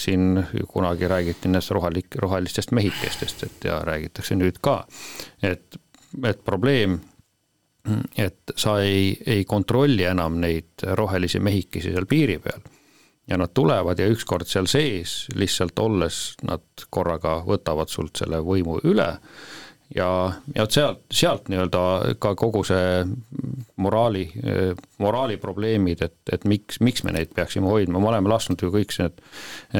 [0.00, 4.82] siin kunagi räägiti nendest rohelik-, rohelistest mehikestest, et ja räägitakse nüüd ka,
[5.42, 5.80] et,
[6.24, 6.98] et probleem,
[8.16, 12.60] et sa ei, ei kontrolli enam neid rohelisi mehikesi seal piiri peal.
[13.30, 18.80] ja nad tulevad ja ükskord seal sees lihtsalt olles nad korraga võtavad sult selle võimu
[18.84, 19.08] üle
[19.96, 21.80] ja, ja sealt, sealt nii-öelda
[22.22, 23.04] ka kogu see
[23.80, 24.24] moraali,
[24.98, 28.94] moraali probleemid, et, et miks, miks me neid peaksime hoidma, me oleme lasknud ju kõik
[29.00, 29.20] need,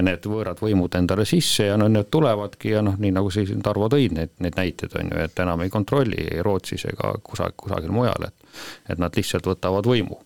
[0.01, 3.91] need võõrad võimud endale sisse ja noh, need tulevadki ja noh, nii nagu siin Tarvo
[3.93, 7.95] tõi neid, neid näiteid on ju, et enam ei kontrolli ei Rootsis ega kusagil, kusagil
[7.95, 8.37] mujal, et
[8.91, 10.19] et nad lihtsalt võtavad võimu.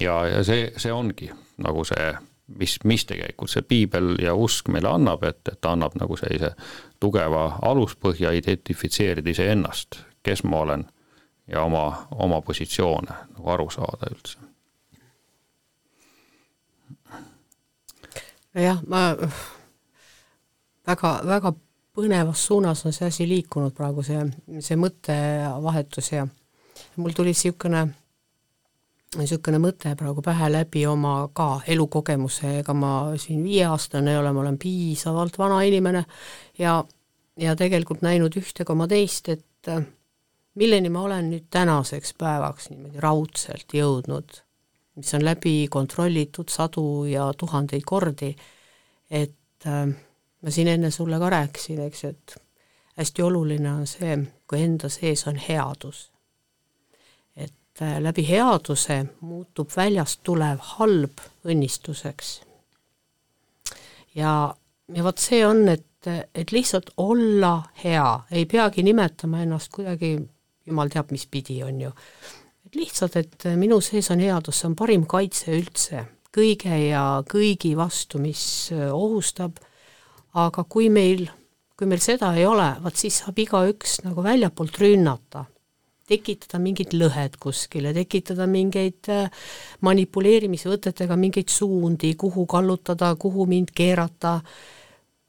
[0.00, 1.30] ja, ja see, see ongi
[1.62, 2.10] nagu see
[2.46, 6.52] mis, mis tegelikult see piibel ja usk meile annab, et, et ta annab nagu sellise
[7.00, 10.86] tugeva aluspõhja identifitseerida iseennast, kes ma olen
[11.48, 14.38] ja oma, oma positsioone nagu aru saada üldse.
[18.56, 19.00] nojah, ma
[20.86, 21.52] väga, väga
[21.96, 24.22] põnevas suunas on see asi liikunud praegu, see,
[24.64, 26.26] see mõttevahetus ja
[26.96, 27.86] mul tuli niisugune
[29.20, 34.42] niisugune mõte praegu pähe läbi oma ka elukogemuse, ega ma siin viieaastane ei ole, ma
[34.44, 36.04] olen piisavalt vana inimene
[36.58, 36.78] ja,
[37.40, 39.84] ja tegelikult näinud ühte koma teist, et äh,
[40.54, 44.40] milleni ma olen nüüd tänaseks päevaks niimoodi raudselt jõudnud,
[44.96, 48.32] mis on läbi kontrollitud sadu ja tuhandeid kordi,
[49.10, 49.86] et äh,
[50.42, 52.36] ma siin enne sulle ka rääkisin, eks, et
[52.96, 56.06] hästi oluline on see, kui enda sees on headus
[57.76, 62.40] et äh, läbi headuse muutub väljast tulev halb õnnistuseks.
[64.14, 64.54] ja,
[64.94, 70.16] ja vot see on, et, et lihtsalt olla hea, ei peagi nimetama ennast kuidagi
[70.66, 71.90] jumal teab mis pidi, on ju.
[72.66, 76.06] et lihtsalt, et minu sees on headus, see on parim kaitse üldse
[76.36, 79.60] kõige ja kõigi vastu, mis äh, ohustab,
[80.32, 81.26] aga kui meil,
[81.76, 85.44] kui meil seda ei ole, vaat siis saab igaüks nagu väljapoolt rünnata
[86.06, 89.26] tekitada mingid lõhed kuskile, tekitada mingeid äh,
[89.86, 94.36] manipuleerimisvõtetega mingeid suundi, kuhu kallutada, kuhu mind keerata,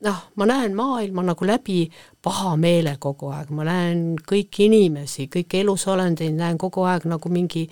[0.05, 1.87] noh, ma näen maailma nagu läbi
[2.21, 7.65] pahameele kogu aeg, ma näen kõiki inimesi, kõiki elusolendeid näen kogu aeg nagu mingi,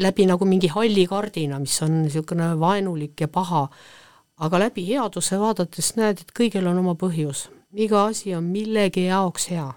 [0.00, 3.66] läbi nagu mingi halli kardina, mis on niisugune vaenulik ja paha,
[4.40, 9.52] aga läbi headuse vaadates näed, et kõigil on oma põhjus, iga asi on millegi jaoks
[9.52, 9.74] hea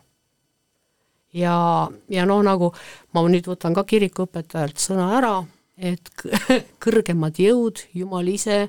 [1.33, 2.71] ja, ja noh, nagu
[3.13, 5.35] ma nüüd võtan ka kirikuõpetajalt sõna ära,
[5.77, 6.11] et
[6.83, 8.65] kõrgemad jõud, Jumal ise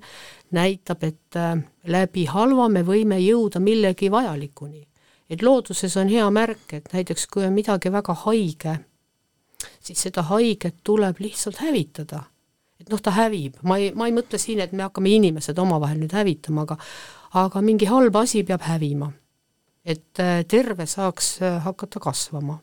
[0.54, 1.56] näitab, et äh,
[1.90, 4.86] läbi halva me võime jõuda millegi vajalikuni.
[5.30, 8.80] et looduses on hea märk, et näiteks kui on midagi väga haige,
[9.78, 12.24] siis seda haiget tuleb lihtsalt hävitada.
[12.80, 15.98] et noh, ta hävib, ma ei, ma ei mõtle siin, et me hakkame inimesed omavahel
[16.00, 16.78] nüüd hävitama, aga
[17.30, 19.12] aga mingi halb asi peab hävima
[19.84, 22.58] et äh, terve saaks äh, hakata kasvama.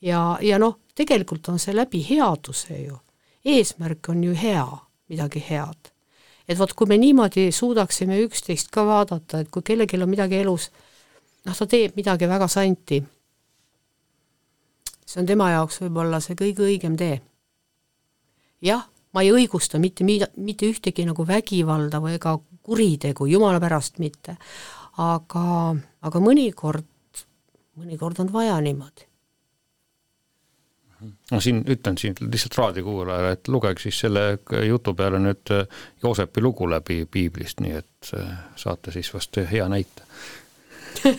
[0.00, 2.98] ja, ja noh, tegelikult on see läbi headuse ju,
[3.44, 4.66] eesmärk on ju hea,
[5.08, 5.92] midagi head.
[6.48, 10.70] et vot, kui me niimoodi suudaksime üksteist ka vaadata, et kui kellelgi on midagi elus,
[11.44, 13.02] noh, ta teeb midagi väga santi,
[15.06, 17.20] see on tema jaoks võib-olla see kõige õigem tee.
[18.62, 24.00] jah, ma ei õigusta mitte mida, mitte ühtegi nagu vägivalda või ega kuritegu, jumala pärast
[24.02, 24.36] mitte,
[25.02, 25.76] aga,
[26.08, 26.86] aga mõnikord,
[27.76, 29.06] mõnikord on vaja niimoodi.
[31.30, 35.52] No siin ütlen siin lihtsalt raadiokuulajale, et lugege siis selle jutu peale nüüd
[36.02, 38.12] Joosepi lugu läbi piiblist, nii et
[38.56, 40.06] saate siis vast hea näite.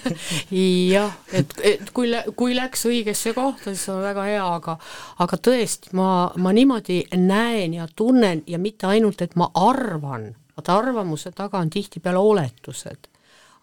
[0.91, 4.79] Jah, et, et kui, kui läks õigesse kohta, siis on väga hea, aga
[5.23, 10.79] aga tõesti, ma, ma niimoodi näen ja tunnen ja mitte ainult, et ma arvan, vaata
[10.81, 13.11] arvamuse taga on tihtipeale oletused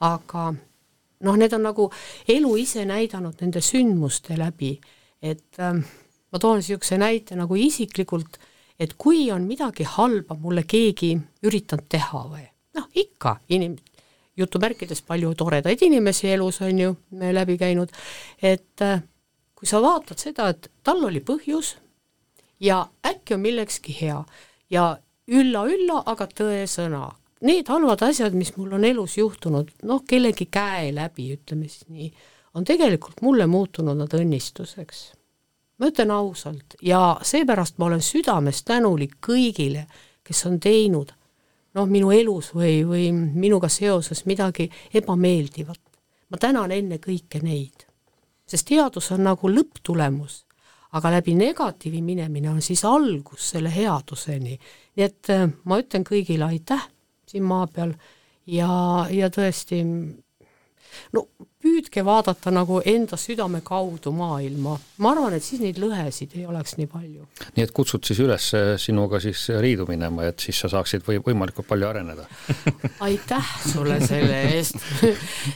[0.05, 0.49] aga
[1.25, 1.89] noh, need on nagu
[2.29, 4.75] elu ise näidanud nende sündmuste läbi,
[5.23, 5.85] et ähm,
[6.33, 8.39] ma toon niisuguse näite nagu isiklikult,
[8.79, 11.15] et kui on midagi halba mulle keegi
[11.47, 12.45] üritanud teha või
[12.75, 13.79] noh, ikka inim-,
[14.37, 17.93] jutumärkides palju toredaid inimesi elus on ju läbi käinud,
[18.43, 19.03] et äh,
[19.55, 21.77] kui sa vaatad seda, et tal oli põhjus
[22.61, 24.19] ja äkki on millekski hea
[24.71, 24.89] ja
[25.31, 27.07] ülla-ülla, aga tõesõna,
[27.41, 32.13] need halvad asjad, mis mul on elus juhtunud, noh, kellegi käe läbi, ütleme siis nii,
[32.55, 35.05] on tegelikult mulle muutunud nad õnnistuseks.
[35.79, 39.87] ma ütlen ausalt ja seepärast ma olen südamest tänulik kõigile,
[40.23, 41.13] kes on teinud
[41.75, 45.81] noh, minu elus või, või minuga seoses midagi ebameeldivat.
[46.31, 47.85] ma tänan ennekõike neid,
[48.47, 50.45] sest headus on nagu lõpptulemus,
[50.93, 54.59] aga läbi negatiivi minemine on siis algus selle headuseni.
[54.97, 56.94] nii et äh, ma ütlen kõigile aitäh
[57.35, 57.97] siin maa peal.
[58.47, 58.69] Ja,
[59.11, 59.81] ja tõesti
[61.15, 61.25] no
[61.65, 66.77] püüdke vaadata nagu enda südame kaudu maailma, ma arvan, et siis neid lõhesid ei oleks
[66.77, 67.25] nii palju.
[67.57, 68.51] nii et kutsud siis üles
[68.83, 72.27] sinuga siis riidu minema, et siis sa saaksid või võimalikult palju areneda.
[73.07, 74.77] Aitäh sulle selle eest.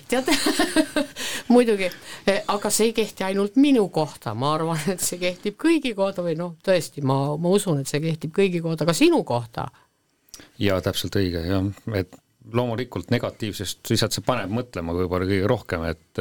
[0.09, 0.33] Tead
[1.53, 1.91] muidugi,
[2.49, 6.39] aga see ei kehti ainult minu kohta, ma arvan, et see kehtib kõigi kohta või
[6.41, 9.69] noh, tõesti, ma, ma usun, et see kehtib kõigi kohta, ka sinu kohta
[10.63, 11.69] jaa, täpselt õige, jah,
[11.99, 12.17] et
[12.53, 16.21] loomulikult negatiivsest lihtsalt see paneb mõtlema võib-olla kõige rohkem, et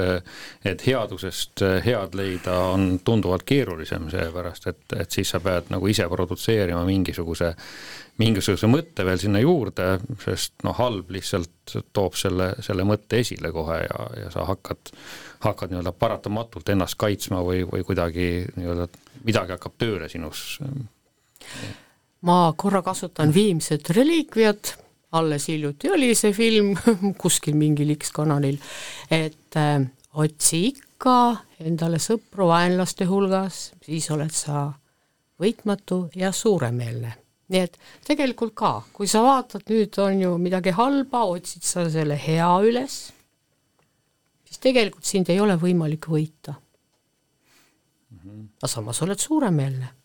[0.68, 6.08] et headusest head leida on tunduvalt keerulisem, seepärast et, et siis sa pead nagu ise
[6.12, 7.54] produtseerima mingisuguse,
[8.22, 9.88] mingisuguse mõtte veel sinna juurde,
[10.24, 14.94] sest noh, halb lihtsalt toob selle, selle mõtte esile kohe ja, ja sa hakkad,
[15.48, 18.92] hakkad nii-öelda paratamatult ennast kaitsma või, või kuidagi nii-öelda
[19.24, 20.60] midagi hakkab tööle sinus
[22.22, 24.74] ma korra kasutan Viimset reliikviat,
[25.18, 26.74] alles hiljuti oli see film
[27.22, 28.58] kuskil mingil X-kanalil,
[29.12, 29.86] et äh,
[30.18, 31.18] otsi ikka
[31.64, 34.68] endale sõpru vaenlaste hulgas, siis oled sa
[35.42, 37.14] võitmatu ja suuremeelne.
[37.48, 42.18] nii et tegelikult ka, kui sa vaatad, nüüd on ju midagi halba, otsid sa selle
[42.20, 42.98] hea üles,
[44.44, 46.58] siis tegelikult sind ei ole võimalik võita.
[48.58, 49.97] aga samas oled suuremeelne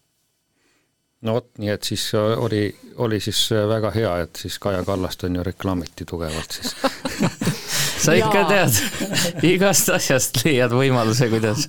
[1.22, 2.64] no vot, nii et siis äh, oli,
[3.02, 6.74] oli siis äh, väga hea, et siis Kaja Kallast on ju reklaamiti tugevalt siis
[8.04, 8.82] sa ikka tead,
[9.54, 11.68] igast asjast leiad võimaluse, kuidas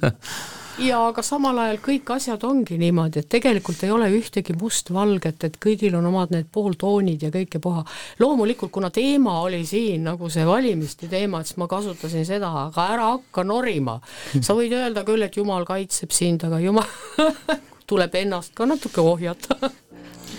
[0.82, 5.60] ja aga samal ajal kõik asjad ongi niimoodi, et tegelikult ei ole ühtegi mustvalget, et
[5.62, 7.84] kõigil on omad need pooltoonid ja kõike puha.
[8.20, 12.88] loomulikult, kuna teema oli siin nagu see valimiste teema, et siis ma kasutasin seda, aga
[12.96, 14.00] ära hakka norima.
[14.42, 16.90] sa võid öelda küll, et jumal kaitseb sind, aga jumal
[17.88, 19.58] tuleb ennast ka natuke ohjata.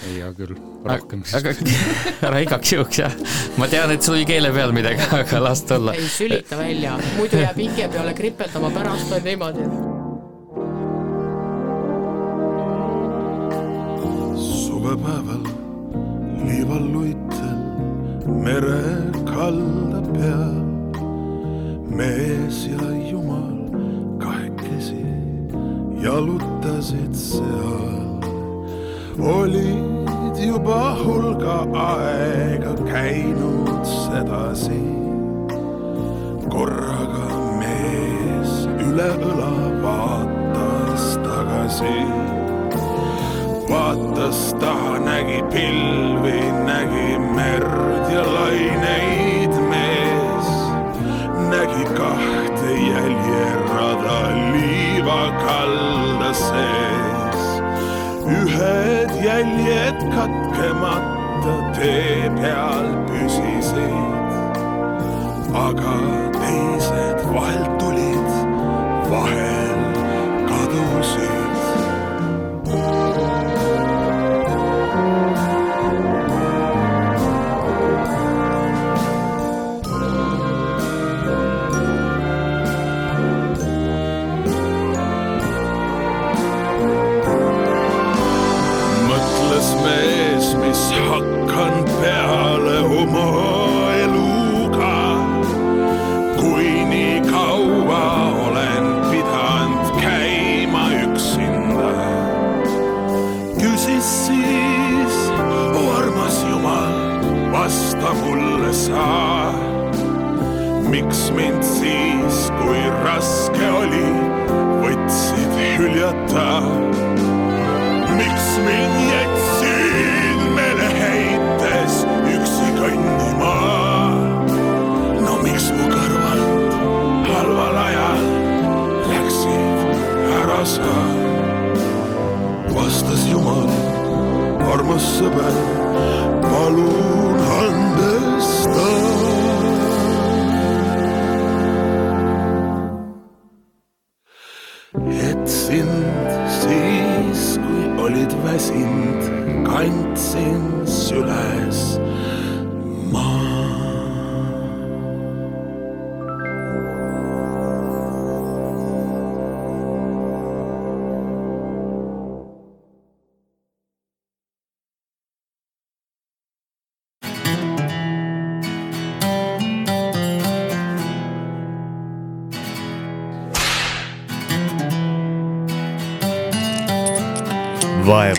[0.05, 1.75] Ei, hea küll, rohkem aga, aga
[2.29, 3.15] ära igaks juhuks jah,
[3.57, 5.95] ma tean, et sul oli keele peal midagi, aga las ta olla.
[5.97, 9.69] ei sülita välja, muidu jääb hinge peale kripeldama, pärast on niimoodi.
[14.45, 15.47] suvepäeval
[16.45, 17.61] liival luitan
[18.45, 18.83] mere
[19.25, 20.59] kalda peal,
[21.89, 23.57] mees ja jumal
[24.21, 25.24] kahekesi
[26.05, 28.21] jalutasid seal.
[29.37, 34.83] olid juba hulga aega käinud sedasi.
[36.53, 38.53] korraga mees
[38.85, 39.55] üle õla
[39.87, 41.97] vaatas tagasi
[43.73, 46.39] vaatas taha, nägi pilvi,
[46.69, 50.55] nägi merd ja laineid mees.
[51.51, 54.19] nägi kahte jäljerada
[54.53, 57.43] liiva kalda sees.
[58.37, 64.63] ühed jäljed katkemata tee peal püsisid,
[65.67, 65.97] aga
[66.39, 68.33] teised vahelt tulid,
[69.11, 69.85] vahel
[70.49, 71.24] kadusid.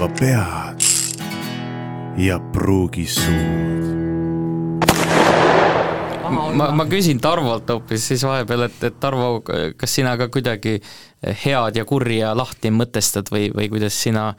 [0.05, 0.81] Vaeva pead
[2.17, 4.85] ja pruugi suud.
[6.55, 9.41] ma, ma küsin Tarvolt hoopis siis vahepeal, et, et Tarvo,
[9.77, 10.77] kas sina ka kuidagi
[11.45, 14.29] head ja kurja lahti mõtestad või, või kuidas sina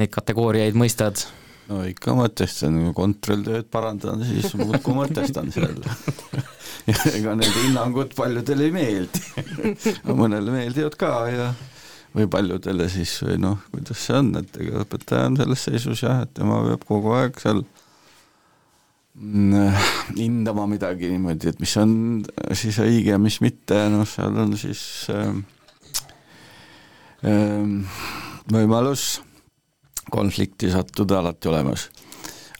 [0.00, 1.26] neid kategooriaid mõistad?
[1.68, 5.76] no ikka mõtestan, kui kontrolltööd parandan, siis muudkui mõtestan seal
[6.90, 9.20] ja ega need hinnangud paljudele ei meeldi
[10.22, 11.52] mõnele meeldivad ka ja
[12.14, 16.22] või paljudele siis või noh, kuidas see on, et ega õpetaja on selles seisus jah,
[16.22, 17.64] et tema peab kogu aeg seal
[19.18, 19.80] mm,
[20.14, 22.22] hindama midagi niimoodi, et mis on
[22.54, 25.42] siis õige ja mis mitte, noh, seal on siis ähm,
[27.26, 27.82] ähm,
[28.50, 29.20] võimalus
[30.10, 31.88] konflikti sattuda alati olemas.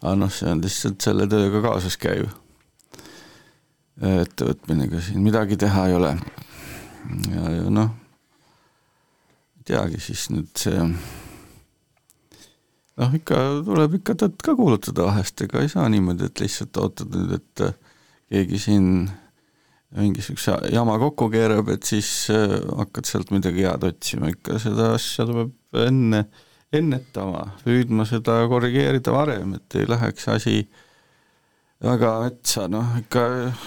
[0.02, 2.26] aga noh, see on lihtsalt selle tööga kaasas käiv
[4.00, 6.14] ettevõtminega siin midagi teha ei ole.
[7.30, 7.94] ja, ja noh,
[9.60, 10.90] ei teagi siis nüüd see
[13.00, 17.16] noh, ikka tuleb ikka tõtt ka kuulutada vahest, ega ei saa niimoodi, et lihtsalt ootad
[17.16, 17.64] nüüd, et
[18.30, 18.90] keegi siin
[19.96, 25.82] mingisuguse jama kokku keerab, et siis hakkad sealt midagi head otsima, ikka seda asja tuleb
[25.86, 26.24] enne
[26.70, 30.60] ennetama, püüdma seda korrigeerida varem, et ei läheks asi
[31.82, 33.24] väga metsa, noh ikka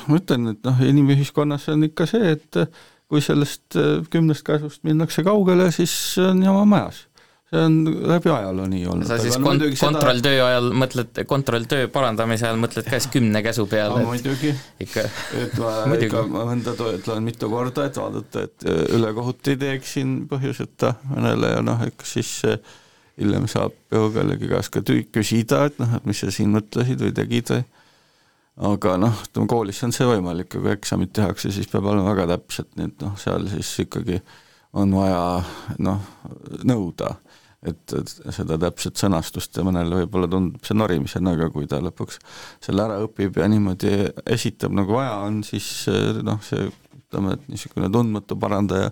[0.07, 2.61] ma ütlen, et noh, inimühiskonnas on ikka see, et
[3.11, 3.75] kui sellest
[4.13, 5.93] kümnest käsust minnakse kaugele, siis
[6.23, 7.03] on jama majas.
[7.53, 7.75] See on
[8.09, 9.07] läbi ajaloo nii olnud.
[9.07, 14.01] sa siis kont-, kontrolltöö ajal mõtled, kontrolltöö parandamise ajal mõtled ka siis kümne käsu peale
[14.01, 14.09] no,?
[14.09, 14.53] muidugi.
[14.83, 15.05] ikka.
[16.07, 18.67] ikka mõnda ütlen mitu korda, et vaadata, et
[18.97, 22.33] ülekohut ei teeks siin põhjuseta mõnele ja noh, eks siis
[23.19, 27.05] hiljem saab ju kellegi käest ka tüü-, küsida, et noh, et mis sa siin mõtlesid
[27.05, 27.65] või tegid või
[28.69, 32.69] aga noh, ütleme koolis on see võimalik, kui eksamit tehakse, siis peab olema väga täpselt,
[32.77, 34.19] nii et noh, seal siis ikkagi
[34.77, 35.23] on vaja
[35.85, 36.01] noh,
[36.65, 37.15] nõuda,
[37.69, 37.95] et,
[38.35, 42.19] seda täpset sõnastust ja mõnele võib-olla tundub see norimisena, aga kui ta lõpuks
[42.63, 43.93] selle ära õpib ja niimoodi
[44.35, 45.69] esitab, nagu vaja on, siis
[46.23, 48.91] noh, see ütleme, et niisugune tundmatu parandaja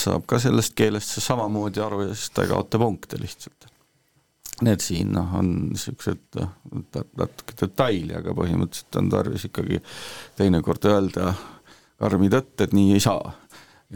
[0.00, 3.70] saab ka sellest keelest samamoodi aru ja siis ta ei kaota punkte lihtsalt
[4.64, 9.82] need siin noh, on niisugused noh, natuke detaili, aga põhimõtteliselt on tarvis ikkagi
[10.38, 11.34] teinekord öelda
[12.00, 13.32] karmi tõtt, et nii ei saa.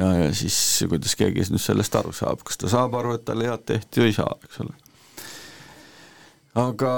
[0.01, 0.56] Ja, ja siis
[0.89, 4.12] kuidas keegi nüüd sellest aru saab, kas ta saab aru, et talle head tehti või
[4.12, 4.74] ei saa, eks ole.
[6.64, 6.94] aga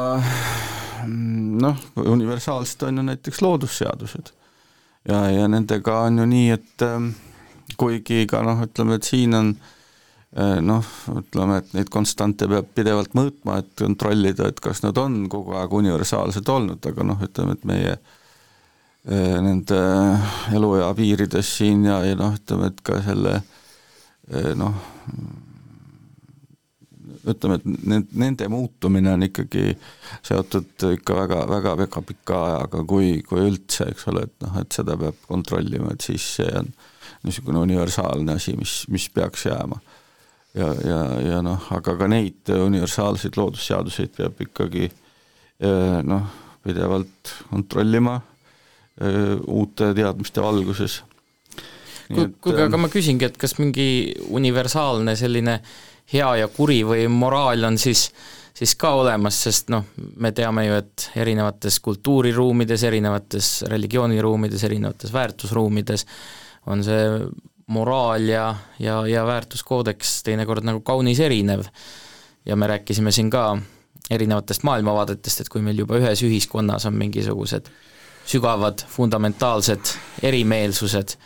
[1.66, 4.32] noh, universaalsed on ju näiteks loodusseadused
[5.08, 7.12] ja, ja nendega on ju nii, et ähm,
[7.80, 13.16] kuigi ka noh, ütleme, et siin on äh, noh, ütleme, et neid konstante peab pidevalt
[13.18, 17.66] mõõtma, et kontrollida, et kas nad on kogu aeg universaalsed olnud, aga noh, ütleme, et
[17.68, 18.18] meie äh,
[19.02, 19.78] nende
[20.54, 24.76] eluea piirides siin ja, ja noh, ütleme, et ka selle äh, noh,
[27.26, 29.72] ütleme, et need, nende muutumine on ikkagi
[30.26, 34.78] seotud ikka väga, väga, väga pika ajaga, kui, kui üldse, eks ole, et noh, et
[34.78, 36.70] seda peab kontrollima, et siis see on
[37.26, 39.78] niisugune universaalne asi, mis, mis peaks jääma.
[40.54, 44.90] Ja, ja, ja noh, aga ka neid universaalseid loodusseaduseid peab ikkagi
[46.04, 46.26] noh,
[46.62, 48.18] pidevalt kontrollima
[49.46, 51.00] uute teadmiste valguses.
[52.12, 55.58] kuulge, aga ma küsingi, et kas mingi universaalne selline
[56.12, 58.10] hea ja kuri või moraal on siis
[58.54, 59.86] siis ka olemas, sest noh,
[60.20, 66.06] me teame ju, et erinevates kultuuriruumides, erinevates religiooniruumides, erinevates väärtusruumides
[66.70, 67.06] on see
[67.72, 68.46] moraal ja,
[68.78, 71.64] ja, ja väärtuskoodeks teinekord nagu kaunis erinev.
[72.46, 73.56] ja me rääkisime siin ka
[74.10, 77.70] erinevatest maailmavaadetest, et kui meil juba ühes ühiskonnas on mingisugused
[78.28, 79.92] sügavad fundamentaalsed
[80.24, 81.16] erimeelsused,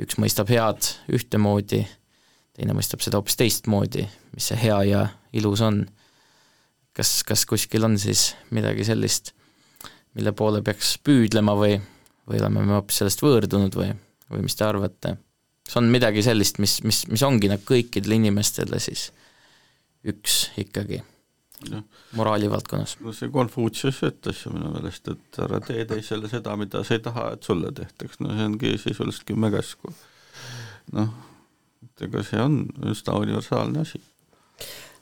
[0.00, 1.84] üks mõistab head ühtemoodi,
[2.56, 5.06] teine mõistab seda hoopis teistmoodi, mis see hea ja
[5.36, 5.84] ilus on.
[6.96, 9.32] kas, kas kuskil on siis midagi sellist,
[10.14, 11.78] mille poole peaks püüdlema või,
[12.28, 13.92] või oleme me hoopis sellest võõrdunud või,
[14.30, 15.16] või mis te arvate?
[15.64, 19.10] kas on midagi sellist, mis, mis, mis ongi nagu kõikidele inimestele siis
[20.04, 21.02] üks ikkagi
[21.70, 21.82] no.
[22.18, 22.96] moraali valdkonnas?
[23.04, 27.04] no see Konfutsius ütles ju minu meelest, et ära tee teisele seda, mida sa ei
[27.04, 29.92] taha, et sulle tehtaks, no see ongi sisuliselt kümme käsku.
[30.96, 31.14] noh,
[31.84, 32.60] et ega see on
[32.92, 34.02] üsna universaalne asi.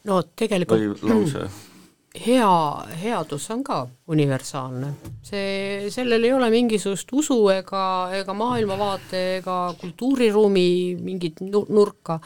[0.09, 1.49] no tegelikult või lause
[2.27, 4.93] hea, headus on ka universaalne.
[5.23, 7.83] see, sellel ei ole mingisugust usu ega,
[8.17, 12.19] ega maailmavaate ega kultuuriruumi mingit nurka,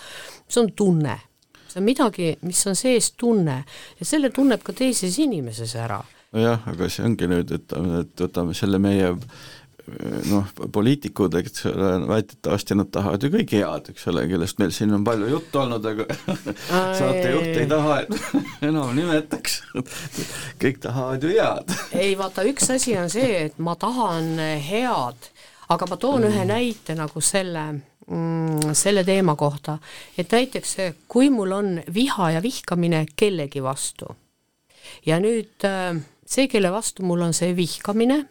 [0.49, 1.19] see on tunne.
[1.73, 3.63] See on midagi, mis on sees tunne
[3.99, 6.03] ja selle tunneb ka teises inimeses ära.
[6.33, 9.13] nojah, aga see ongi nüüd, et, et võtame selle meie
[10.31, 14.95] noh, poliitikud, eks ole, väidetavasti nad tahavad ju kõik head, eks ole, kellest meil siin
[14.95, 16.07] on palju juttu olnud, aga
[17.01, 18.37] saatejuht ei taha, et
[18.71, 19.61] enam nimetaks,
[20.63, 21.75] kõik tahavad ju head.
[21.99, 25.33] ei vaata, üks asi on see, et ma tahan head,
[25.73, 26.31] aga ma toon mm.
[26.31, 27.67] ühe näite nagu selle
[28.07, 29.79] mm, selle teema kohta,
[30.19, 30.77] et näiteks
[31.09, 34.11] kui mul on viha ja vihkamine kellegi vastu
[35.07, 35.97] ja nüüd äh,
[36.27, 38.25] see, kelle vastu mul on see vihkamine,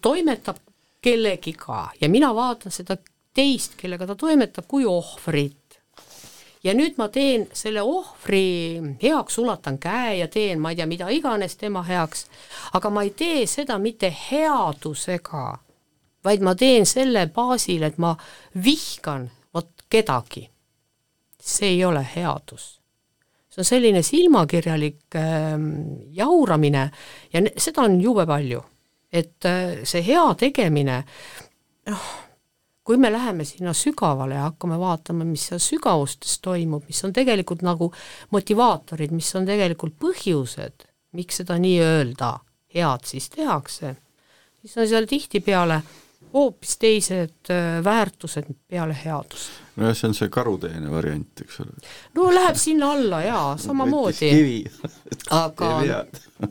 [0.00, 0.56] toimetab
[1.04, 2.96] kellegiga ja mina vaatan seda
[3.36, 5.54] teist, kellega ta toimetab, kui ohvrit.
[6.64, 11.10] ja nüüd ma teen selle ohvri heaks, ulatan käe ja teen, ma ei tea, mida
[11.14, 12.26] iganes tema heaks,
[12.74, 15.44] aga ma ei tee seda mitte headusega,
[16.28, 18.14] vaid ma teen selle baasil, et ma
[18.64, 20.48] vihkan vot kedagi.
[21.48, 22.74] see ei ole headus
[23.48, 25.54] see on selline silmakirjalik äh,
[26.12, 26.90] jauramine
[27.32, 28.60] ja seda on jube palju
[29.12, 31.02] et äh, see hea tegemine,
[31.88, 32.08] noh,
[32.84, 37.64] kui me läheme sinna sügavale ja hakkame vaatama, mis seal sügavustes toimub, mis on tegelikult
[37.66, 37.90] nagu
[38.34, 40.86] motivaatorid, mis on tegelikult põhjused,
[41.16, 42.34] miks seda nii-öelda
[42.74, 43.94] head siis tehakse,
[44.60, 45.80] siis on seal tihtipeale
[46.32, 49.50] hoopis teised äh, väärtused peale headust.
[49.76, 51.76] nojah, see on see karuteene variant, eks ole.
[52.14, 54.64] no läheb sinna alla jaa, samamoodi.
[55.42, 55.72] aga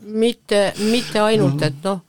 [0.02, 2.02] mitte, mitte ainult, et noh,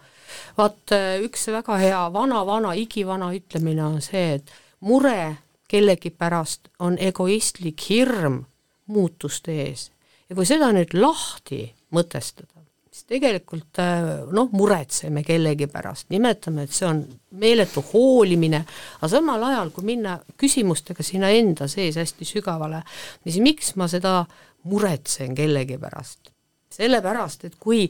[0.57, 5.37] vaat äh, üks väga hea vana-vana, igivana ütlemine on see, et mure
[5.69, 8.43] kellegi pärast on egoistlik hirm
[8.89, 9.91] muutuste ees.
[10.29, 12.65] ja kui seda nüüd lahti mõtestada,
[12.99, 17.01] siis tegelikult äh, noh, muretseme kellegi pärast, nimetame, et see on
[17.39, 18.63] meeletu hoolimine,
[18.99, 22.81] aga samal ajal, kui minna küsimustega sinna enda sees hästi sügavale,
[23.23, 24.23] siis miks ma seda
[24.69, 26.33] muretsen kellegi pärast?
[26.69, 27.87] sellepärast, et kui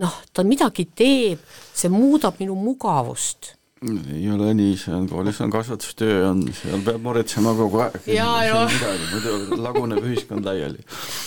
[0.00, 1.42] noh, ta midagi teeb,
[1.76, 7.02] see muudab minu mugavust ei ole nii, see on, koolis on kasvatustöö, on, seal peab
[7.02, 7.96] muretsema kogu aeg.
[8.06, 10.84] muidu laguneb ühiskond laiali.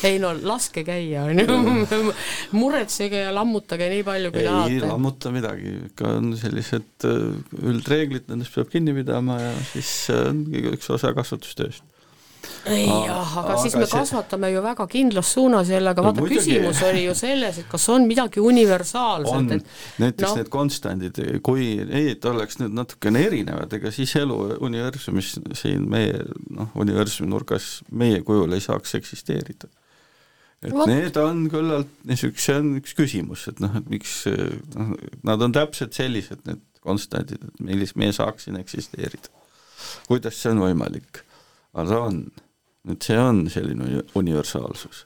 [0.07, 2.13] ei no laske käia, on ju,
[2.55, 4.77] muretsege ja lammutage nii palju, kui tahate.
[4.77, 7.27] ei lammuta midagi, ikka on sellised äh,
[7.63, 11.94] üldreeglid, nendest peab kinni pidama ja siis ongi üks osa kasvatustööst
[12.65, 13.99] jah, aga siis me see...
[13.99, 16.41] kasvatame ju väga kindlas suunas jälle, aga No vaata no, muidugi.
[16.41, 20.35] küsimus oli ju selles, et kas on midagi universaalset, et näiteks noh.
[20.39, 26.71] need konstandid, kui need oleks nüüd natukene erinevad, ega siis elu universumis siin meie noh,
[26.81, 29.69] universumi nurgas meie kujul ei saaks eksisteerida.
[30.65, 30.87] et Vot.
[30.89, 34.23] need on küllalt niisugune, see on üks küsimus, et noh, et miks
[34.75, 34.95] noh,
[35.27, 39.33] nad on täpselt sellised, need konstandid, et millis meie saaks siin eksisteerida.
[40.07, 41.24] kuidas see on võimalik?
[41.75, 42.21] Aga ta on,
[42.91, 45.05] et see on selline uni- universaalsus.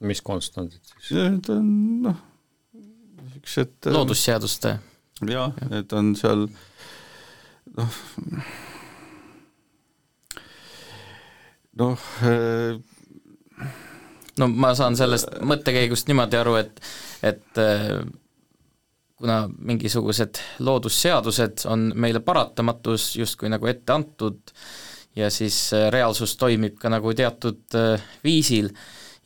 [0.00, 1.10] mis konstandid siis?
[1.18, 1.68] Need on
[2.06, 2.18] noh,
[3.22, 4.78] niisugused loodusseaduste
[5.26, 6.46] jah, et on seal
[7.78, 7.98] noh,
[11.82, 12.78] noh eh,
[14.38, 16.80] no ma saan sellest mõttekäigust niimoodi aru, et,
[17.26, 18.00] et äh,
[19.18, 24.54] kuna mingisugused loodusseadused on meile paratamatus justkui nagu ette antud
[25.18, 28.70] ja siis äh, reaalsus toimib ka nagu teatud äh, viisil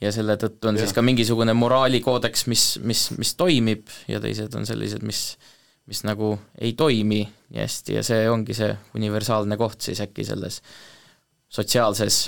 [0.03, 0.87] ja selle tõttu on ja.
[0.87, 5.27] siis ka mingisugune moraalikoodeks, mis, mis, mis toimib ja teised on sellised, mis
[5.87, 10.61] mis nagu ei toimi nii hästi ja see ongi see universaalne koht siis äkki selles
[11.53, 12.25] sotsiaalses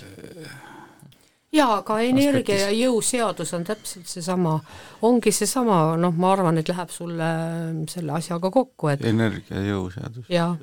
[1.54, 2.62] jaa, aga energia Aspektis.
[2.64, 4.54] ja jõuseadus on täpselt seesama,
[5.06, 7.28] ongi seesama, noh, ma arvan, et läheb sulle
[7.90, 10.26] selle asjaga kokku, et energia ja jõuseadus.
[10.32, 10.56] Jaa.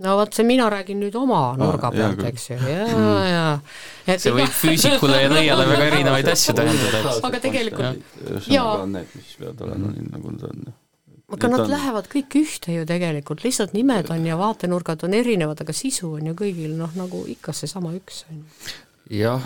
[0.00, 3.54] no vot, see mina räägin nüüd oma nurga hea pealt, eks ju, jaa, jaa.
[4.08, 7.16] Et see võib füüsikule ja nõiale väga erinevaid asju tähendada.
[7.28, 8.76] Aga tegelikult- jaa.
[8.84, 10.70] on need, mis peavad olema nii, nagu nad on.
[11.36, 15.76] aga nad lähevad kõik ühte ju tegelikult, lihtsalt nimed on ja vaatenurgad on erinevad, aga
[15.76, 18.74] sisu on ju kõigil noh, nagu ikka seesama üks on ju.
[19.20, 19.44] jah,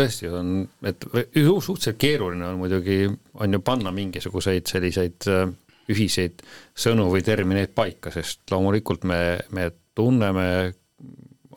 [0.00, 3.02] tõesti on, et suhteliselt keeruline on muidugi,
[3.40, 5.44] on ju panna mingisuguseid selliseid äh,
[5.90, 6.42] ühiseid
[6.76, 9.20] sõnu või termineid paika, sest loomulikult me,
[9.56, 10.46] me tunneme,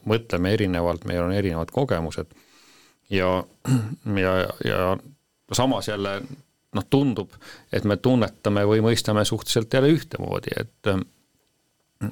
[0.10, 2.34] mõtleme erinevalt, meil on erinevad kogemused.
[3.14, 3.36] Ja,
[4.24, 4.34] ja,
[4.66, 4.80] ja
[5.54, 6.18] samas jälle
[6.74, 7.36] noh, tundub,
[7.72, 10.94] et me tunnetame või mõistame suhteliselt jälle ühtemoodi, et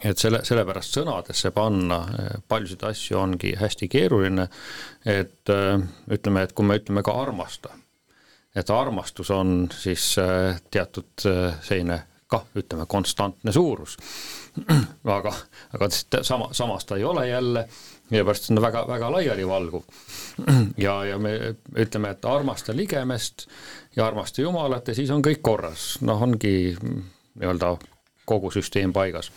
[0.04, 4.48] et selle, sellepärast sõnadesse panna eh, paljusid asju ongi hästi keeruline,
[5.06, 5.74] et eh,
[6.12, 7.74] ütleme, et kui me ütleme ka armasta,
[8.56, 11.28] et armastus on siis eh, teatud
[11.62, 12.02] selline
[12.32, 13.98] kah, ütleme, konstantne suurus.
[15.18, 15.34] aga,
[15.76, 17.66] aga sama, samas ta ei ole jälle,
[18.10, 19.84] sellepärast see on väga, väga laialivalguv.
[20.86, 21.34] ja, ja me
[21.76, 23.48] ütleme, et armasta ligemest
[23.96, 27.04] ja armasta Jumalat ja siis on kõik korras, noh, ongi mm,
[27.42, 27.76] nii-öelda
[28.32, 29.32] kogu süsteem paigas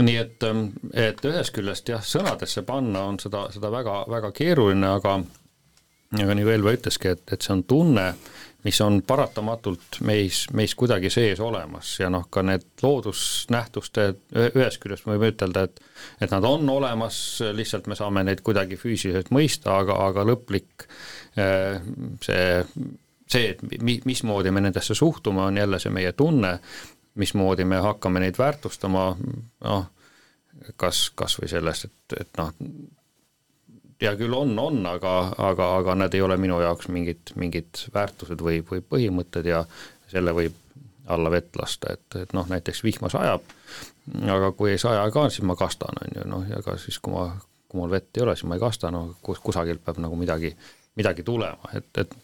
[0.00, 0.44] nii et,
[0.98, 5.18] et ühest küljest jah, sõnadesse panna on seda, seda väga, väga keeruline, aga
[6.14, 8.04] aga nagu Elva ütleski, et, et see on tunne,
[8.64, 11.90] mis on paratamatult meis, meis kuidagi sees olemas.
[12.00, 15.82] Ja noh, ka need loodusnähtuste ühe- ühest küljest me võime ütelda, et
[16.24, 17.18] et nad on olemas,
[17.56, 20.86] lihtsalt me saame neid kuidagi füüsiliselt mõista, aga, aga lõplik
[21.36, 21.82] eh,
[22.24, 22.46] see,
[23.26, 26.56] see, et mi-, mismoodi me nendesse suhtume, on jälle see meie tunne,
[27.14, 29.04] mismoodi me hakkame neid väärtustama,
[29.64, 29.86] noh,
[30.80, 32.50] kas, kas või sellest, et, et noh,
[34.02, 35.14] hea küll on, on, aga,
[35.50, 39.64] aga, aga need ei ole minu jaoks mingid, mingid väärtused või, või põhimõtted ja
[40.10, 40.60] selle võib
[41.14, 43.44] alla vett lasta, et, et noh, näiteks vihma sajab,
[44.36, 47.28] aga kui ei saja ka, siis ma kastan, on ju, noh, ka siis, kui ma,
[47.68, 50.54] kui mul vett ei ole, siis ma ei kasta, no kus, kusagilt peab nagu midagi,
[50.96, 52.16] midagi tulema, et, et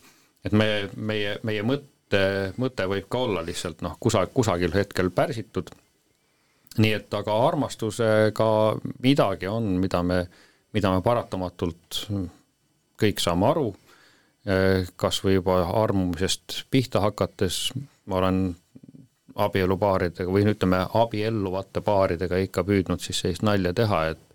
[0.44, 1.89] et me, meie, meie mõtte,
[2.60, 5.70] mõte võib ka olla lihtsalt noh, kusa, kusagil hetkel pärsitud,
[6.78, 8.50] nii et aga armastusega
[9.02, 10.24] midagi on, mida me,
[10.72, 12.00] mida me paratamatult
[13.00, 13.68] kõik saame aru,
[15.00, 17.70] kas või juba armumisest pihta hakates,
[18.06, 18.42] ma olen
[19.40, 24.26] abielupaaridega või ütleme, abielluvate paaridega ikka püüdnud siis sellist nalja teha, et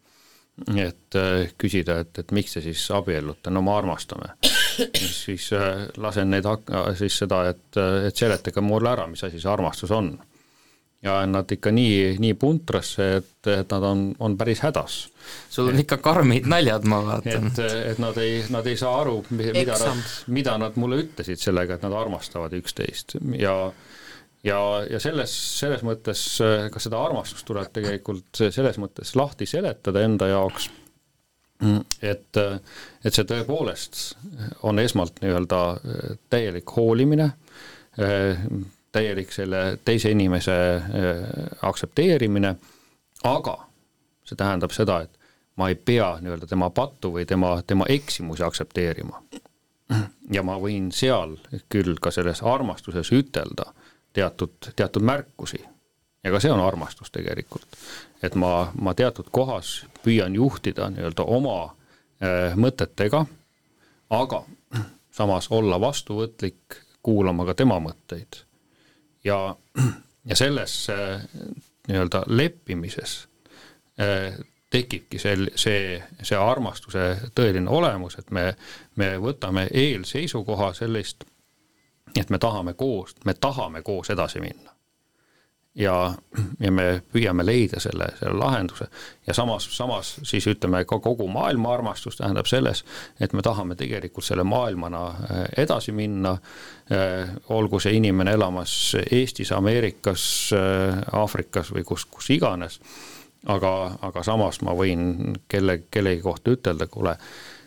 [0.76, 4.36] et äh, küsida, et, et miks te siis abiellute, no me armastame.
[5.12, 9.52] Siis äh, lasen neid hak-, siis seda, et, et seletage mulle ära, mis asi see
[9.52, 10.16] armastus on.
[11.06, 14.96] ja nad ikka nii, nii puntrasse, et, et nad on, on päris hädas.
[15.50, 17.52] sul on ikka karmid naljad, ma vaatan.
[17.52, 17.60] et,
[17.92, 21.86] et nad ei, nad ei saa aru, mida nad, mida nad mulle ütlesid sellega, et
[21.86, 23.60] nad armastavad üksteist ja
[24.46, 30.04] ja, ja selles, selles mõttes äh, ka seda armastust tuleb tegelikult selles mõttes lahti seletada
[30.06, 30.70] enda jaoks,
[32.02, 32.38] et,
[33.06, 34.02] et see tõepoolest
[34.68, 37.32] on esmalt nii-öelda äh, täielik hoolimine,
[38.92, 41.22] täielik selle teise inimese äh,
[41.62, 42.56] aktsepteerimine,
[43.24, 43.56] aga
[44.26, 45.26] see tähendab seda, et
[45.60, 49.22] ma ei pea nii-öelda tema pattu või tema, tema eksimusi aktsepteerima.
[50.32, 51.38] ja ma võin seal
[51.70, 53.70] küll ka selles armastuses ütelda
[54.14, 55.60] teatud, teatud märkusi.
[56.26, 57.68] Ja ka see on armastus tegelikult.
[58.24, 63.26] et ma, ma teatud kohas püüan juhtida nii-öelda oma äh, mõtetega,
[64.10, 64.42] aga
[65.12, 68.42] samas olla vastuvõtlik, kuulama ka tema mõtteid.
[69.24, 69.56] ja,
[70.26, 71.22] ja selles äh,
[71.88, 73.28] nii-öelda leppimises
[74.02, 74.40] äh,
[74.70, 78.56] tekibki sel-, see, see armastuse tõeline olemus, et me,
[78.96, 81.24] me võtame eelseisukoha sellist,
[82.18, 84.75] et me tahame koos, me tahame koos edasi minna
[85.76, 86.14] ja,
[86.60, 88.88] ja me püüame leida selle, selle lahenduse.
[89.28, 92.86] Ja samas, samas siis ütleme ka kogu maailma armastus tähendab selles,
[93.20, 96.38] et me tahame tegelikult selle maailmana äh, edasi minna,
[96.92, 100.26] äh, olgu see inimene elamas Eestis, Ameerikas,
[100.56, 102.80] äh, Aafrikas või kus, kus iganes,
[103.52, 107.18] aga, aga samas ma võin kelle, kellegi kohta ütelda, kuule,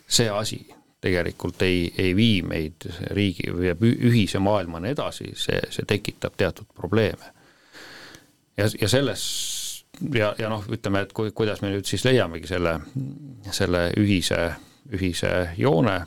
[0.08, 0.64] see asi
[0.98, 7.37] tegelikult ei, ei vii meid riigi või ühise maailmani edasi, see, see tekitab teatud probleeme
[8.58, 9.24] ja, ja selles
[10.14, 12.78] ja, ja noh, ütleme, et kui, kuidas me nüüd siis leiamegi selle,
[13.54, 14.40] selle ühise,
[14.94, 15.98] ühise joone,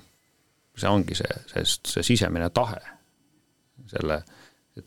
[0.78, 2.80] see ongi see, see, see sisemine tahe
[3.92, 4.22] selle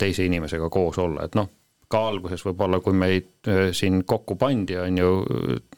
[0.00, 1.50] teise inimesega koos olla, et noh,
[1.92, 5.10] ka alguses võib-olla, kui meid äh, siin kokku pandi, on ju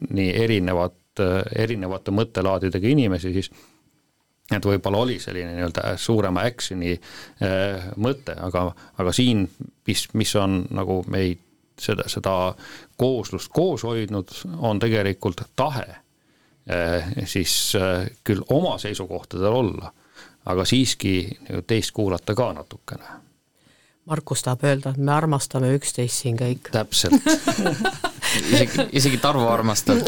[0.06, 3.50] nii erinevad, äh, erinevate mõttelaadidega inimesi, siis
[4.54, 8.68] et võib-olla oli selline nii-öelda suurema action'i äh, mõte, aga,
[9.02, 9.42] aga siin,
[9.88, 11.42] mis, mis on nagu meid
[11.80, 12.54] seda, seda
[12.96, 19.92] kooslust koos hoidnud, on tegelikult tahe eh, siis eh, küll oma seisukohtadel olla,
[20.46, 21.18] aga siiski
[21.66, 23.22] teist kuulata ka natukene.
[24.06, 26.68] Markus tahab öelda, et me armastame üksteist siin kõik.
[26.70, 27.24] täpselt
[28.52, 29.98] isegi, isegi Tarvo armastab.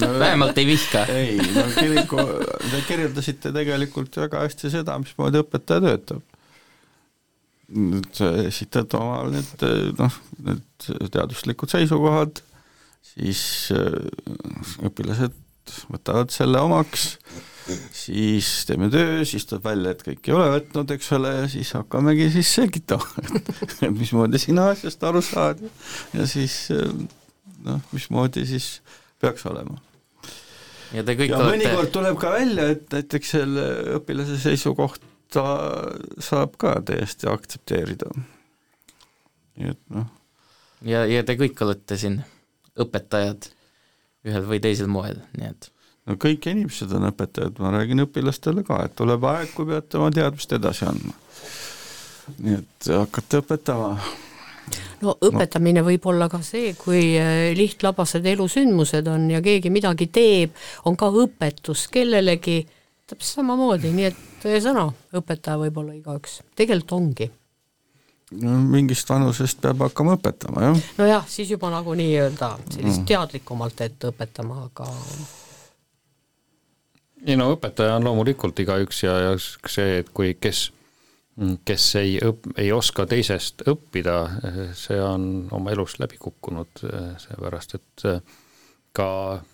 [0.00, 1.06] No, vähemalt ei vihka.
[1.08, 2.26] ei, no kiriku,
[2.66, 6.29] te kirjeldasite tegelikult väga hästi seda, mismoodi õpetaja töötab
[7.70, 9.64] nüüd esitad omal need
[9.98, 10.16] noh,
[10.46, 12.40] need teaduslikud seisukohad,
[13.12, 13.42] siis
[13.74, 13.94] äh,
[14.86, 15.36] õpilased
[15.92, 17.12] võtavad selle omaks,
[17.94, 21.70] siis teeme töö, siis tuleb välja, et kõik ei ole võtnud, eks ole, ja siis
[21.76, 23.06] hakkamegi siis selgitama,
[23.84, 25.62] et mismoodi sina asjast aru saad
[26.16, 26.90] ja siis äh,
[27.66, 28.80] noh, mismoodi siis
[29.20, 29.78] peaks olema.
[30.90, 33.68] ja ja olete mõnikord tuleb ka välja, et näiteks selle
[34.00, 35.44] õpilase seisukoht ta
[36.22, 38.10] saab ka täiesti aktsepteerida.
[39.60, 40.06] nii et noh.
[40.86, 42.20] ja, ja te kõik olete siin
[42.80, 43.50] õpetajad
[44.28, 45.70] ühel või teisel moel, nii et
[46.08, 50.10] no kõik inimesed on õpetajad, ma räägin õpilastele ka, et tuleb aeg, kui peate oma
[50.14, 51.14] teadmist edasi andma.
[52.38, 53.92] nii et hakata õpetama.
[55.02, 55.86] no õpetamine no.
[55.88, 60.54] võib olla ka see, kui äh, lihtlabased elusündmused on ja keegi midagi teeb,
[60.84, 62.62] on ka õpetus kellelegi
[63.10, 64.86] täpselt samamoodi, nii et tõesõna,
[65.18, 67.30] õpetaja võib olla igaüks, tegelikult ongi.
[68.40, 70.82] no mingist vanusest peab hakkama õpetama, jah.
[70.98, 73.06] nojah, siis juba nagu nii-öelda sellist mm.
[73.10, 74.90] teadlikumalt, et õpetama, aga
[77.26, 80.68] ei no õpetaja on loomulikult igaüks ja, ja see, et kui, kes,
[81.68, 84.20] kes ei õp-, ei oska teisest õppida,
[84.78, 85.26] see on
[85.56, 86.84] oma elus läbi kukkunud,
[87.24, 88.06] seepärast et
[88.96, 89.10] ka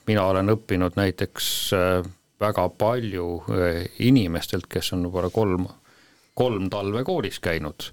[0.08, 1.48] mina olen õppinud näiteks
[2.40, 5.66] väga palju eh, inimestelt, kes on võib-olla kolm,
[6.34, 7.90] kolm talve koolis käinud.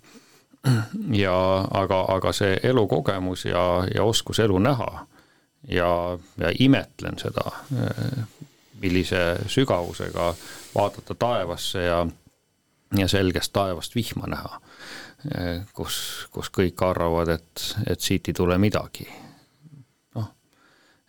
[1.11, 1.35] ja
[1.75, 5.05] aga, aga see elukogemus ja, ja oskus elu näha
[5.67, 5.89] ja,
[6.39, 8.45] ja imetlen seda, eh,
[8.81, 10.33] millise sügavusega
[10.75, 12.05] vaadata taevasse ja,
[12.97, 14.61] ja selgest taevast vihma näha,
[15.35, 19.07] eh, kus, kus kõik arvavad, et, et siit ei tule midagi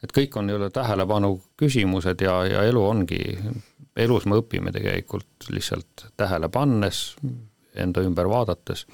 [0.04, 3.20] et kõik on nii-öelda tähelepanu küsimused ja, ja elu ongi,
[3.96, 7.16] elus me õpime tegelikult lihtsalt tähele pannes,
[7.74, 8.84] enda ümber vaadates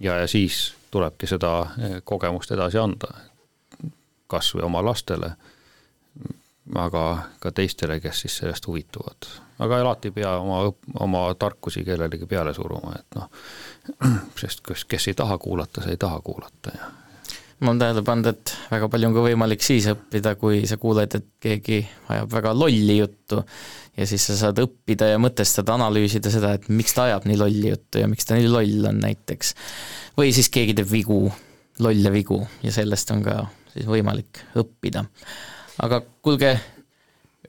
[0.00, 3.10] ja, ja siis tulebki seda eh, kogemust edasi anda,
[4.30, 5.34] kas või oma lastele,
[6.80, 7.04] aga
[7.42, 9.26] ka teistele, kes siis sellest huvituvad.
[9.58, 13.30] aga alati ei pea oma, oma tarkusi kellelegi peale suruma, et noh,
[14.40, 16.92] sest kes, kes ei taha kuulata, see ei taha kuulata ja
[17.60, 21.14] ma olen tähele pannud, et väga palju on ka võimalik siis õppida, kui sa kuuled,
[21.18, 21.80] et keegi
[22.12, 23.40] ajab väga lolli juttu
[23.96, 27.70] ja siis sa saad õppida ja mõtestada, analüüsida seda, et miks ta ajab nii lolli
[27.70, 29.54] juttu ja miks ta nii loll on näiteks.
[30.18, 31.20] või siis keegi teeb vigu,
[31.84, 35.04] lolle vigu ja sellest on ka siis võimalik õppida.
[35.82, 36.56] aga kuulge,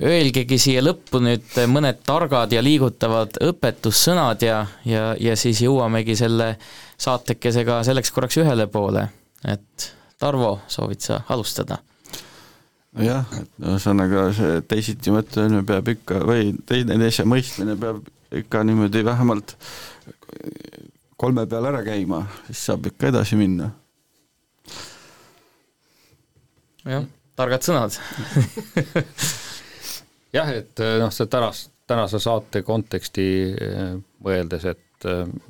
[0.02, 6.56] öelgegi siia lõppu nüüd mõned targad ja liigutavad õpetussõnad ja, ja, ja siis jõuamegi selle
[6.98, 9.08] saatekesega selleks korraks ühele poole,
[9.48, 11.82] et Tarvo, soovid sa alustada?
[12.96, 18.06] nojah, et ühesõnaga see teisiti mõtlemine peab ikka või teineteise mõistmine peab
[18.36, 19.56] ikka niimoodi vähemalt
[21.20, 23.70] kolme peal ära käima, siis saab ikka edasi minna.
[26.86, 27.04] jah,
[27.36, 28.00] targad sõnad
[30.38, 33.28] jah, et äh, noh, see tänast, tänase saate konteksti
[34.24, 35.08] mõeldes, et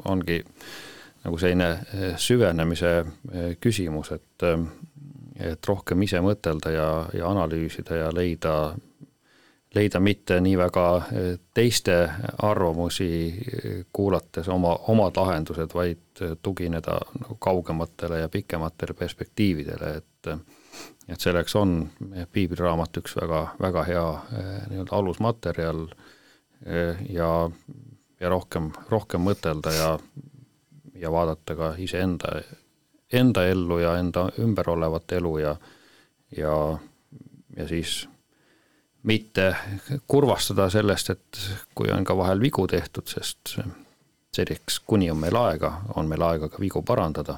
[0.10, 0.42] ongi
[1.26, 3.00] nagu selline süvenemise
[3.60, 4.50] küsimus, et
[5.36, 8.54] et rohkem ise mõtelda ja, ja analüüsida ja leida
[9.76, 11.96] leida mitte nii väga eh, teiste
[12.44, 20.36] arvamusi eh, kuulates oma, omad lahendused, vaid eh, tugineda nagu kaugematele ja pikematele perspektiividele, et
[21.08, 21.84] et selleks on
[22.34, 24.06] piibliraamat üks väga, väga hea
[24.72, 25.84] nii-öelda alusmaterjal
[27.14, 27.28] ja,
[28.20, 29.92] ja rohkem, rohkem mõtelda ja,
[30.96, 32.40] ja vaadata ka iseenda,
[33.14, 35.56] enda ellu ja enda ümber olevat elu ja,
[36.38, 36.78] ja,
[37.58, 38.08] ja siis
[39.04, 39.56] mitte
[40.08, 41.42] kurvastada sellest, et
[41.76, 43.58] kui on ka vahel vigu tehtud, sest
[44.36, 47.38] selleks, kuni on meil aega, on meil aega ka vigu parandada.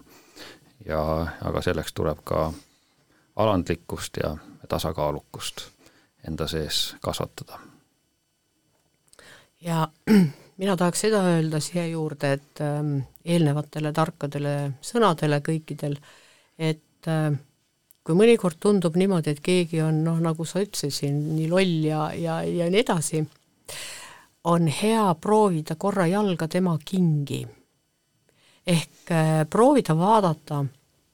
[0.86, 1.02] ja,
[1.44, 2.54] aga selleks tuleb ka
[3.36, 4.38] alandlikkust ja
[4.70, 5.66] tasakaalukust
[6.28, 7.60] enda sees kasvatada.
[9.62, 9.88] ja
[10.62, 12.98] mina tahaks seda öelda siia juurde, et ähm,
[13.28, 15.98] eelnevatele tarkadele sõnadele kõikidel,
[16.58, 17.36] et äh,
[18.08, 22.08] kui mõnikord tundub niimoodi, et keegi on noh, nagu sa ütlesid siin, nii loll ja,
[22.16, 23.24] ja, ja nii edasi,
[24.48, 27.46] on hea proovida korra jalga tema kingi.
[28.68, 30.66] ehk äh, proovida vaadata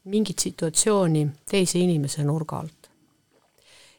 [0.10, 2.90] mingit situatsiooni teise inimese nurga alt.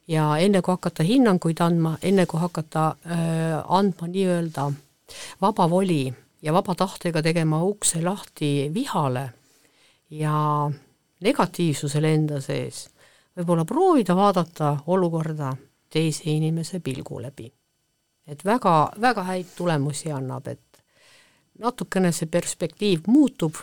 [0.08, 4.72] ja enne, kui hakata hinnanguid andma, enne kui hakata äh, andma nii-öelda
[5.40, 9.30] vaba voli ja vaba tahtega tegema ukse lahti vihale
[10.10, 10.70] ja
[11.20, 12.84] negatiivsusele enda sees,
[13.36, 15.54] võib-olla proovida vaadata olukorda
[15.90, 17.52] teise inimese pilgu läbi.
[18.26, 20.84] et väga, väga häid tulemusi annab, et
[21.58, 23.54] natukene see perspektiiv muutub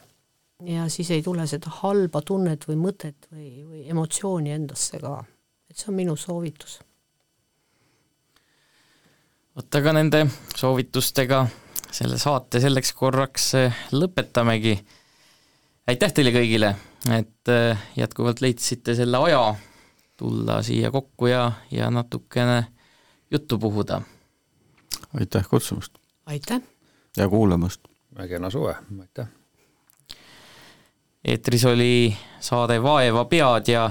[0.65, 5.23] ja siis ei tule seda halba tunnet või mõtet või, või emotsiooni endasse ka.
[5.69, 6.79] et see on minu soovitus.
[9.55, 10.25] vot aga nende
[10.55, 11.45] soovitustega
[11.91, 13.51] selle saate selleks korraks
[13.91, 14.77] lõpetamegi.
[15.87, 16.75] aitäh teile kõigile
[17.09, 19.55] et äh, jätkuvalt leidsite selle aja
[20.17, 22.65] tulla siia kokku ja, ja natukene
[23.31, 24.01] juttu puhuda.
[25.19, 25.93] aitäh kutsumast!
[26.25, 26.61] aitäh!
[27.17, 27.81] ja kuulamast!
[28.27, 29.27] kena suve, aitäh!
[31.25, 33.89] eetris oli saade Vaeva pead ja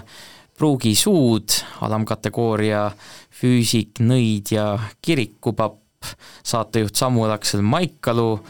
[0.58, 1.48] pruugi suud,
[1.80, 2.90] alamkategooria
[3.40, 5.80] füüsik, nõid ja kirikupapp,
[6.42, 8.40] saatejuht Samuel Aksel Maikalu,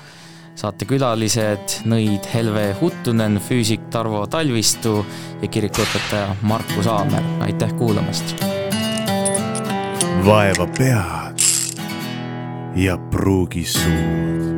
[0.60, 5.00] saatekülalised nõid Helve Huttunen, füüsik Tarvo Talvistu
[5.42, 8.36] ja kirikuõpetaja Markus Aamer, aitäh kuulamast!
[10.24, 11.40] vaeva pead
[12.76, 14.49] ja pruugi suud